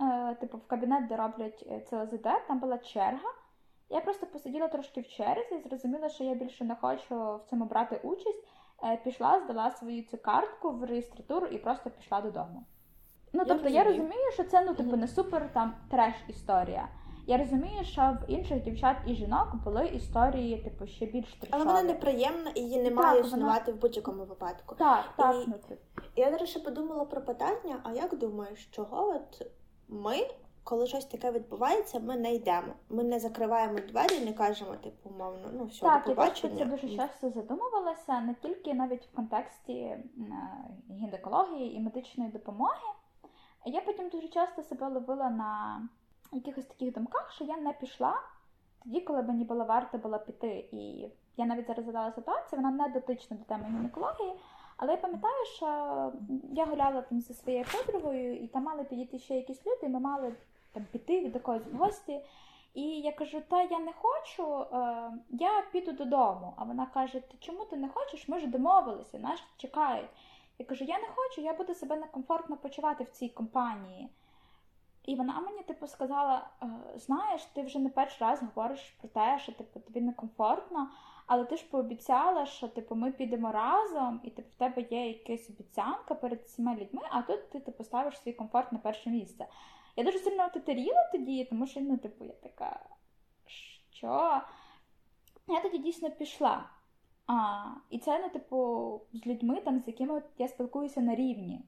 е, 0.00 0.34
типу, 0.34 0.58
в 0.58 0.66
кабінет, 0.66 1.06
де 1.06 1.16
роблять 1.16 1.64
е, 1.70 1.80
це 1.80 2.02
ОЗД, 2.02 2.28
там 2.48 2.58
була 2.58 2.78
черга. 2.78 3.32
Я 3.88 4.00
просто 4.00 4.26
посиділа 4.26 4.68
трошки 4.68 5.00
в 5.00 5.08
черзі 5.08 5.60
зрозуміла, 5.64 6.08
що 6.08 6.24
я 6.24 6.34
більше 6.34 6.64
не 6.64 6.76
хочу 6.76 7.36
в 7.36 7.50
цьому 7.50 7.64
брати 7.64 8.00
участь. 8.02 8.44
Е, 8.84 8.96
пішла, 8.96 9.40
здала 9.40 9.70
свою 9.70 10.02
цю 10.02 10.18
картку 10.18 10.70
в 10.70 10.84
реєстратуру 10.84 11.46
і 11.46 11.58
просто 11.58 11.90
пішла 11.90 12.20
додому. 12.20 12.66
Ну, 13.32 13.44
тобто, 13.44 13.54
розумію. 13.54 13.76
я 13.76 13.84
розумію, 13.84 14.32
що 14.32 14.44
це 14.44 14.64
ну, 14.64 14.74
типу, 14.74 14.96
не 14.96 15.08
супер 15.08 15.52
там 15.52 15.74
треш 15.90 16.14
історія. 16.28 16.88
Я 17.26 17.36
розумію, 17.36 17.84
що 17.84 18.00
в 18.02 18.30
інших 18.30 18.62
дівчат 18.62 18.96
і 19.06 19.14
жінок 19.14 19.54
були 19.64 19.86
історії, 19.86 20.58
типу, 20.58 20.86
ще 20.86 21.06
більш 21.06 21.34
трешові. 21.34 21.50
Але 21.50 21.64
вона 21.64 21.82
неприємна 21.82 22.50
і 22.54 22.60
її 22.60 22.82
не 22.82 22.90
має 22.90 23.20
існувати 23.20 23.64
вона... 23.66 23.78
в 23.78 23.80
будь-якому 23.80 24.24
випадку. 24.24 24.74
Так, 24.74 25.04
так. 25.16 25.34
І... 25.34 25.50
Ну, 25.50 25.76
Я 26.16 26.30
зараз 26.30 26.48
ще 26.48 26.60
подумала 26.60 27.04
про 27.04 27.20
питання: 27.20 27.80
а 27.82 27.92
як 27.92 28.18
думаєш, 28.18 28.66
чого 28.66 29.08
от 29.08 29.46
ми 29.88 30.16
коли 30.66 30.86
щось 30.86 31.04
таке 31.04 31.30
відбувається, 31.32 32.00
ми 32.00 32.16
не 32.16 32.34
йдемо. 32.34 32.72
Ми 32.88 33.04
не 33.04 33.18
закриваємо 33.20 33.78
двері, 33.78 34.24
не 34.24 34.32
кажемо, 34.32 34.74
типу, 34.76 35.10
мовно, 35.18 35.50
ну 35.52 35.64
все, 35.64 35.86
так, 35.86 36.02
до 36.02 36.10
побачення. 36.10 36.58
Так, 36.58 36.60
я 36.60 36.76
дуже 36.76 36.96
часто 36.96 37.30
задумувалася, 37.30 38.20
не 38.20 38.34
тільки 38.34 38.74
навіть 38.74 39.06
в 39.06 39.16
контексті 39.16 39.72
е, 39.72 40.04
гінекології 40.90 41.76
і 41.76 41.80
медичної 41.80 42.30
допомоги. 42.30 42.86
Я 43.66 43.80
потім 43.80 44.08
дуже 44.08 44.28
часто 44.28 44.62
себе 44.62 44.88
ловила 44.88 45.30
на 45.30 45.80
якихось 46.32 46.64
таких 46.64 46.94
думках, 46.94 47.32
що 47.32 47.44
я 47.44 47.56
не 47.56 47.72
пішла 47.72 48.20
тоді, 48.84 49.00
коли 49.00 49.22
мені 49.22 49.44
було 49.44 49.64
варто 49.64 49.98
було 49.98 50.18
піти. 50.18 50.68
І 50.72 51.08
я 51.36 51.46
навіть 51.46 51.66
зараз 51.66 51.84
задала 51.84 52.12
ситуацію, 52.12 52.62
вона 52.62 52.86
не 52.86 52.92
дотична 52.92 53.36
до 53.36 53.44
теми 53.44 53.64
гінекології. 53.68 54.32
Але 54.76 54.92
я 54.92 54.96
пам'ятаю, 54.98 55.44
що 55.44 55.66
я 56.52 56.64
гуляла 56.64 57.02
там 57.02 57.20
зі 57.20 57.34
своєю 57.34 57.64
подругою, 57.72 58.36
і 58.36 58.46
там 58.46 58.62
мали 58.62 58.84
підійти 58.84 59.18
ще 59.18 59.34
якісь 59.34 59.66
люди, 59.66 59.80
і 59.82 59.88
ми 59.88 60.00
мали 60.00 60.34
там 60.72 60.86
піти 60.92 61.20
від 61.20 61.34
якоїсь 61.34 61.72
гості. 61.72 62.20
І 62.74 62.82
я 62.82 63.12
кажу, 63.12 63.42
та 63.48 63.62
я 63.62 63.78
не 63.78 63.92
хочу, 63.92 64.60
е, 64.60 65.10
я 65.30 65.62
піду 65.72 65.92
додому. 65.92 66.54
А 66.56 66.64
вона 66.64 66.86
каже: 66.86 67.20
Ти 67.20 67.36
чому 67.40 67.64
ти 67.64 67.76
не 67.76 67.88
хочеш? 67.88 68.28
Ми 68.28 68.38
ж 68.38 68.46
домовилися, 68.46 69.18
нас 69.18 69.42
чекають. 69.56 70.10
Я 70.58 70.66
кажу, 70.66 70.84
я 70.84 70.98
не 70.98 71.08
хочу, 71.14 71.40
я 71.40 71.52
буду 71.52 71.74
себе 71.74 71.96
некомфортно 71.96 72.56
почувати 72.56 73.04
в 73.04 73.10
цій 73.10 73.28
компанії. 73.28 74.08
І 75.06 75.14
вона 75.14 75.40
мені 75.40 75.62
типу 75.62 75.86
сказала: 75.86 76.50
«Е, 76.62 76.66
знаєш, 76.96 77.44
ти 77.44 77.62
вже 77.62 77.78
не 77.78 77.88
перший 77.88 78.26
раз 78.26 78.42
говориш 78.42 78.96
про 79.00 79.08
те, 79.08 79.38
що 79.38 79.52
типу, 79.52 79.80
тобі 79.80 80.00
некомфортно, 80.00 80.90
але 81.26 81.44
ти 81.44 81.56
ж 81.56 81.64
пообіцяла, 81.70 82.46
що 82.46 82.68
типу, 82.68 82.94
ми 82.94 83.12
підемо 83.12 83.52
разом, 83.52 84.20
і 84.24 84.30
типу, 84.30 84.48
в 84.50 84.54
тебе 84.54 84.82
є 84.90 85.08
якась 85.08 85.50
обіцянка 85.50 86.14
перед 86.14 86.42
всіма 86.42 86.74
людьми, 86.74 87.02
а 87.10 87.22
тут 87.22 87.50
ти 87.50 87.60
типу, 87.60 87.84
ставиш 87.84 88.18
свій 88.18 88.32
комфорт 88.32 88.72
на 88.72 88.78
перше 88.78 89.10
місце. 89.10 89.46
Я 89.96 90.04
дуже 90.04 90.18
сильно 90.18 90.48
тетеріла 90.48 91.08
тоді, 91.12 91.44
тому 91.44 91.66
що, 91.66 91.80
ну, 91.80 91.96
типу, 91.96 92.24
я 92.24 92.32
така, 92.32 92.80
що? 93.90 94.42
Я 95.48 95.60
тоді 95.62 95.78
дійсно 95.78 96.10
пішла. 96.10 96.70
А, 97.26 97.64
І 97.90 97.98
це, 97.98 98.18
ну, 98.22 98.28
типу, 98.28 99.00
з 99.12 99.26
людьми, 99.26 99.60
там, 99.60 99.80
з 99.80 99.86
якими 99.86 100.22
я 100.38 100.48
спілкуюся 100.48 101.00
на 101.00 101.14
рівні. 101.14 101.60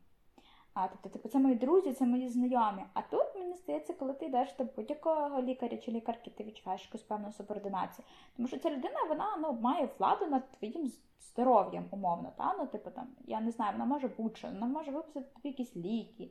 А, 0.80 0.88
Тобто, 0.88 1.08
типу, 1.08 1.28
це 1.28 1.38
мої 1.38 1.54
друзі, 1.54 1.92
це 1.92 2.06
мої 2.06 2.28
знайомі. 2.28 2.82
А 2.94 3.02
тут, 3.02 3.26
мені 3.34 3.54
здається, 3.54 3.92
коли 3.92 4.12
ти 4.12 4.26
йдеш 4.26 4.54
до 4.58 4.64
будь-якого 4.64 5.42
лікаря 5.42 5.76
чи 5.76 5.92
лікарки, 5.92 6.30
ти 6.30 6.44
відчуваєш 6.44 6.84
якусь 6.84 7.02
певну 7.02 7.32
субординацію. 7.32 8.06
Тому 8.36 8.48
що 8.48 8.58
ця 8.58 8.70
людина 8.70 9.04
вона 9.08 9.36
ну, 9.40 9.58
має 9.60 9.88
владу 9.98 10.26
над 10.26 10.50
твоїм 10.50 10.92
здоров'ям, 11.20 11.84
умовно. 11.90 12.32
Та? 12.36 12.54
Ну, 12.58 12.66
типу, 12.66 12.90
там, 12.90 13.06
Я 13.26 13.40
не 13.40 13.50
знаю, 13.50 13.72
вона 13.72 13.84
може 13.84 14.08
будь-що, 14.08 14.48
вона 14.48 14.66
може 14.66 14.90
виписати 14.90 15.26
тобі 15.34 15.48
якісь 15.48 15.76
ліки 15.76 16.30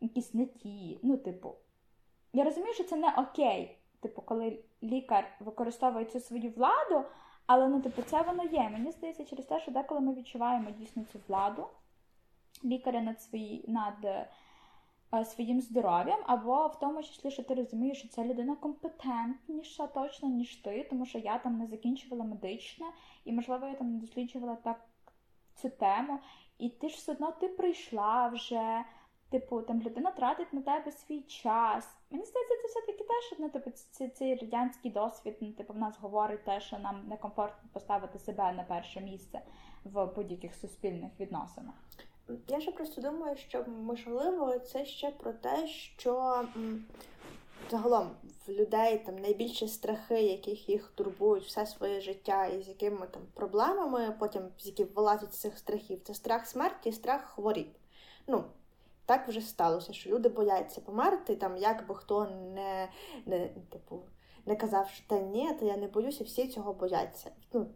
якісь 0.00 0.34
не 0.34 0.46
ті. 0.46 0.98
Ну, 1.02 1.16
типу, 1.16 1.54
я 2.32 2.44
розумію, 2.44 2.74
що 2.74 2.84
це 2.84 2.96
не 2.96 3.14
окей, 3.18 3.78
типу, 4.00 4.22
коли 4.22 4.58
лікар 4.82 5.24
використовує 5.40 6.04
цю 6.04 6.20
свою 6.20 6.50
владу, 6.50 7.02
але 7.46 7.68
ну, 7.68 7.80
типу, 7.80 8.02
це 8.02 8.22
воно 8.22 8.44
є. 8.44 8.70
Мені 8.72 8.90
здається, 8.90 9.24
через 9.24 9.46
те, 9.46 9.60
що 9.60 9.70
деколи 9.70 10.00
ми 10.00 10.14
відчуваємо 10.14 10.70
дійсно 10.70 11.04
цю 11.12 11.18
владу 11.28 11.66
лікаря 12.64 13.00
над 13.00 13.22
свої, 13.22 13.64
над 13.68 14.04
е, 14.04 14.28
своїм 15.24 15.60
здоров'ям, 15.60 16.20
або 16.26 16.66
в 16.66 16.78
тому 16.78 17.02
числі, 17.02 17.30
що 17.30 17.42
ти 17.42 17.54
розумієш, 17.54 17.98
що 17.98 18.08
ця 18.08 18.24
людина 18.24 18.56
компетентніша 18.56 19.86
точно, 19.86 20.28
ніж 20.28 20.56
ти, 20.56 20.86
тому 20.90 21.06
що 21.06 21.18
я 21.18 21.38
там 21.38 21.58
не 21.58 21.66
закінчувала 21.66 22.24
медичне, 22.24 22.86
і, 23.24 23.32
можливо, 23.32 23.66
я 23.66 23.74
там 23.74 23.92
не 23.92 23.98
досліджувала 23.98 24.56
так 24.56 24.86
цю 25.54 25.70
тему. 25.70 26.18
І 26.58 26.68
ти 26.68 26.88
ж 26.88 26.96
все 26.96 27.12
одно 27.12 27.32
ти 27.32 27.48
прийшла 27.48 28.28
вже. 28.28 28.84
Типу, 29.30 29.62
там 29.62 29.82
людина 29.82 30.10
тратить 30.10 30.52
на 30.52 30.62
тебе 30.62 30.92
свій 30.92 31.20
час. 31.20 31.96
Мені 32.10 32.24
здається, 32.24 32.54
це 32.62 32.68
все-таки 32.68 33.04
теж 33.04 33.38
ну, 33.38 33.48
типу, 33.48 33.70
цей, 33.70 34.08
цей 34.08 34.34
радянський 34.34 34.90
досвід, 34.90 35.36
ну, 35.40 35.52
типу, 35.52 35.72
в 35.72 35.78
нас 35.78 35.98
говорить 35.98 36.44
те, 36.44 36.60
що 36.60 36.78
нам 36.78 37.06
некомфортно 37.08 37.70
поставити 37.72 38.18
себе 38.18 38.52
на 38.52 38.62
перше 38.62 39.00
місце 39.00 39.40
в 39.84 40.06
будь-яких 40.06 40.54
суспільних 40.54 41.20
відносинах. 41.20 41.74
Я 42.48 42.60
ще 42.60 42.72
просто 42.72 43.00
думаю, 43.00 43.36
що 43.36 43.64
можливо 43.64 44.58
це 44.58 44.84
ще 44.84 45.10
про 45.10 45.32
те, 45.32 45.66
що 45.66 46.44
загалом 47.70 48.10
в 48.46 48.50
людей 48.50 48.98
там 48.98 49.18
найбільші 49.18 49.68
страхи, 49.68 50.22
яких 50.22 50.68
їх 50.68 50.92
турбують 50.94 51.44
все 51.44 51.66
своє 51.66 52.00
життя, 52.00 52.46
і 52.46 52.62
з 52.62 52.68
якими 52.68 53.06
там 53.06 53.22
проблемами, 53.34 54.16
потім 54.18 54.42
з 54.58 54.66
яких 54.66 54.96
вилазять 54.96 55.34
з 55.34 55.38
цих 55.38 55.58
страхів, 55.58 56.00
це 56.04 56.14
страх 56.14 56.46
смерті 56.46 56.88
і 56.88 56.92
страх 56.92 57.24
хворіб. 57.24 57.68
Ну, 58.26 58.44
так 59.06 59.28
вже 59.28 59.40
сталося, 59.40 59.92
що 59.92 60.10
люди 60.10 60.28
бояться 60.28 60.80
померти, 60.80 61.36
там 61.36 61.56
як 61.56 61.86
би 61.86 61.94
хто 61.94 62.24
не 62.54 62.88
не, 63.26 63.48
типу, 63.48 64.02
не 64.46 64.56
казав, 64.56 64.88
що 64.88 65.04
та 65.08 65.18
ні, 65.18 65.54
то 65.60 65.66
я 65.66 65.76
не 65.76 65.86
боюся, 65.86 66.24
всі 66.24 66.48
цього 66.48 66.72
бояться. 66.72 67.30
Ну, 67.52 67.66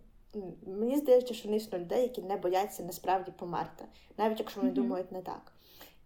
Мені 0.67 0.97
здається, 0.97 1.35
що 1.35 1.49
не 1.49 1.57
існує 1.57 1.85
людей, 1.85 2.03
які 2.03 2.23
не 2.23 2.37
бояться 2.37 2.83
насправді 2.83 3.33
померти, 3.39 3.85
навіть 4.19 4.39
якщо 4.39 4.61
вони 4.61 4.73
mm-hmm. 4.73 4.75
думають 4.75 5.13
не 5.13 5.23
так. 5.23 5.53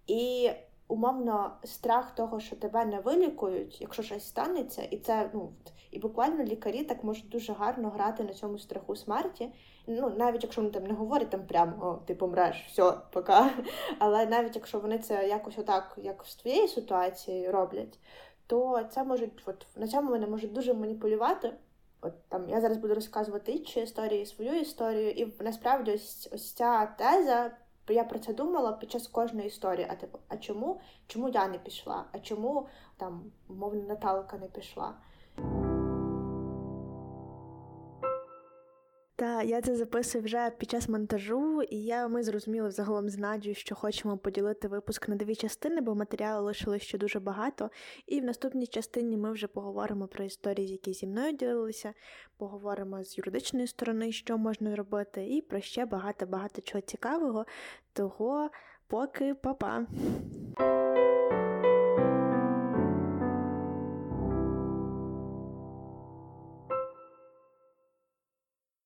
І 0.07 0.51
умовно 0.89 1.51
страх 1.65 2.15
того, 2.15 2.41
що 2.41 2.57
тебе 2.57 2.85
не 2.85 3.01
вилікують, 3.01 3.81
якщо 3.81 4.03
щось 4.03 4.29
станеться, 4.29 4.83
і 4.83 4.97
це 4.97 5.31
ну 5.35 5.53
І 5.91 5.99
буквально 5.99 6.45
лікарі 6.45 6.85
так 6.85 7.05
можуть 7.05 7.29
дуже 7.29 7.53
гарно 7.53 7.91
грати 7.91 8.25
на 8.25 8.35
цьому 8.35 8.59
страху 8.59 8.97
смерті. 8.97 9.49
Ну, 9.87 10.13
навіть 10.17 10.43
якщо 10.43 10.61
вони 10.61 10.73
там 10.73 10.85
не 10.85 10.95
говорять 10.95 11.31
там 11.31 11.47
прямо 11.47 11.87
о, 11.87 11.95
ти 12.07 12.15
помреш, 12.15 12.67
все, 12.69 12.93
пока. 13.13 13.51
Але 13.99 14.27
навіть 14.27 14.57
якщо 14.57 14.81
вони 14.81 14.99
це 14.99 15.29
якось 15.29 15.59
отак, 15.59 15.99
як 16.03 16.25
з 16.25 16.35
твоєї 16.35 16.69
ситуації 16.69 17.51
роблять, 17.51 17.99
то 18.47 18.83
це 18.91 19.05
можуть, 19.05 19.43
от 19.47 19.67
на 19.77 19.89
цьому 19.89 20.09
вони 20.09 20.27
можуть 20.27 20.53
дуже 20.53 20.75
маніпулювати. 20.75 21.53
От 22.01 22.29
там 22.29 22.49
я 22.49 22.61
зараз 22.61 22.79
буду 22.79 22.95
розказувати 22.95 23.53
інші 23.53 23.81
історії, 23.81 24.27
свою 24.27 24.61
історію, 24.61 25.11
і 25.11 25.33
насправді 25.41 25.93
ось 25.93 26.29
ось 26.33 26.53
ця 26.53 26.87
теза. 26.87 27.51
Я 27.89 28.05
про 28.05 28.19
це 28.19 28.35
думала 28.35 28.73
під 28.73 28.91
час 28.91 29.07
кожної 29.07 29.47
історії. 29.47 29.87
А 29.91 29.95
типу, 29.95 30.19
а 30.29 30.37
чому? 30.37 30.81
Чому 31.07 31.29
я 31.29 31.49
не 31.49 31.59
пішла? 31.59 32.05
А 32.13 32.19
чому 32.19 32.69
там 32.97 33.33
мовно, 33.49 33.83
Наталка 33.83 34.39
не 34.39 34.47
пішла? 34.47 34.95
Та 39.21 39.43
я 39.43 39.61
це 39.61 39.77
записую 39.77 40.25
вже 40.25 40.51
під 40.59 40.71
час 40.71 40.89
монтажу, 40.89 41.63
і 41.63 41.77
я 41.77 42.09
ми 42.09 42.23
зрозуміли 42.23 42.69
взагалом 42.69 43.09
з 43.09 43.19
Надю, 43.19 43.55
що 43.55 43.75
хочемо 43.75 44.19
поділити 44.19 44.69
випуск 44.69 45.09
на 45.09 45.17
дві 45.17 45.35
частини, 45.35 45.81
бо 45.81 45.95
матеріалу 45.95 46.45
лишилось 46.47 46.83
ще 46.83 46.99
дуже 46.99 47.21
багато. 47.21 47.71
І 48.07 48.21
в 48.21 48.25
наступній 48.25 48.67
частині 48.67 49.17
ми 49.17 49.33
вже 49.33 49.47
поговоримо 49.47 50.07
про 50.07 50.25
історії, 50.25 50.69
які 50.69 50.93
зі 50.93 51.07
мною 51.07 51.33
ділилися, 51.33 51.95
поговоримо 52.39 53.05
з 53.05 53.19
юридичної 53.19 53.67
сторони, 53.67 54.13
що 54.13 54.39
можна 54.39 54.77
робити, 54.77 55.27
і 55.37 55.43
про 55.43 55.61
ще 55.61 55.87
багато-багато 55.87 56.63
чого 56.63 56.81
цікавого. 56.81 57.47
Того 57.93 58.51
поки 58.89 59.35
па-па! 59.35 59.87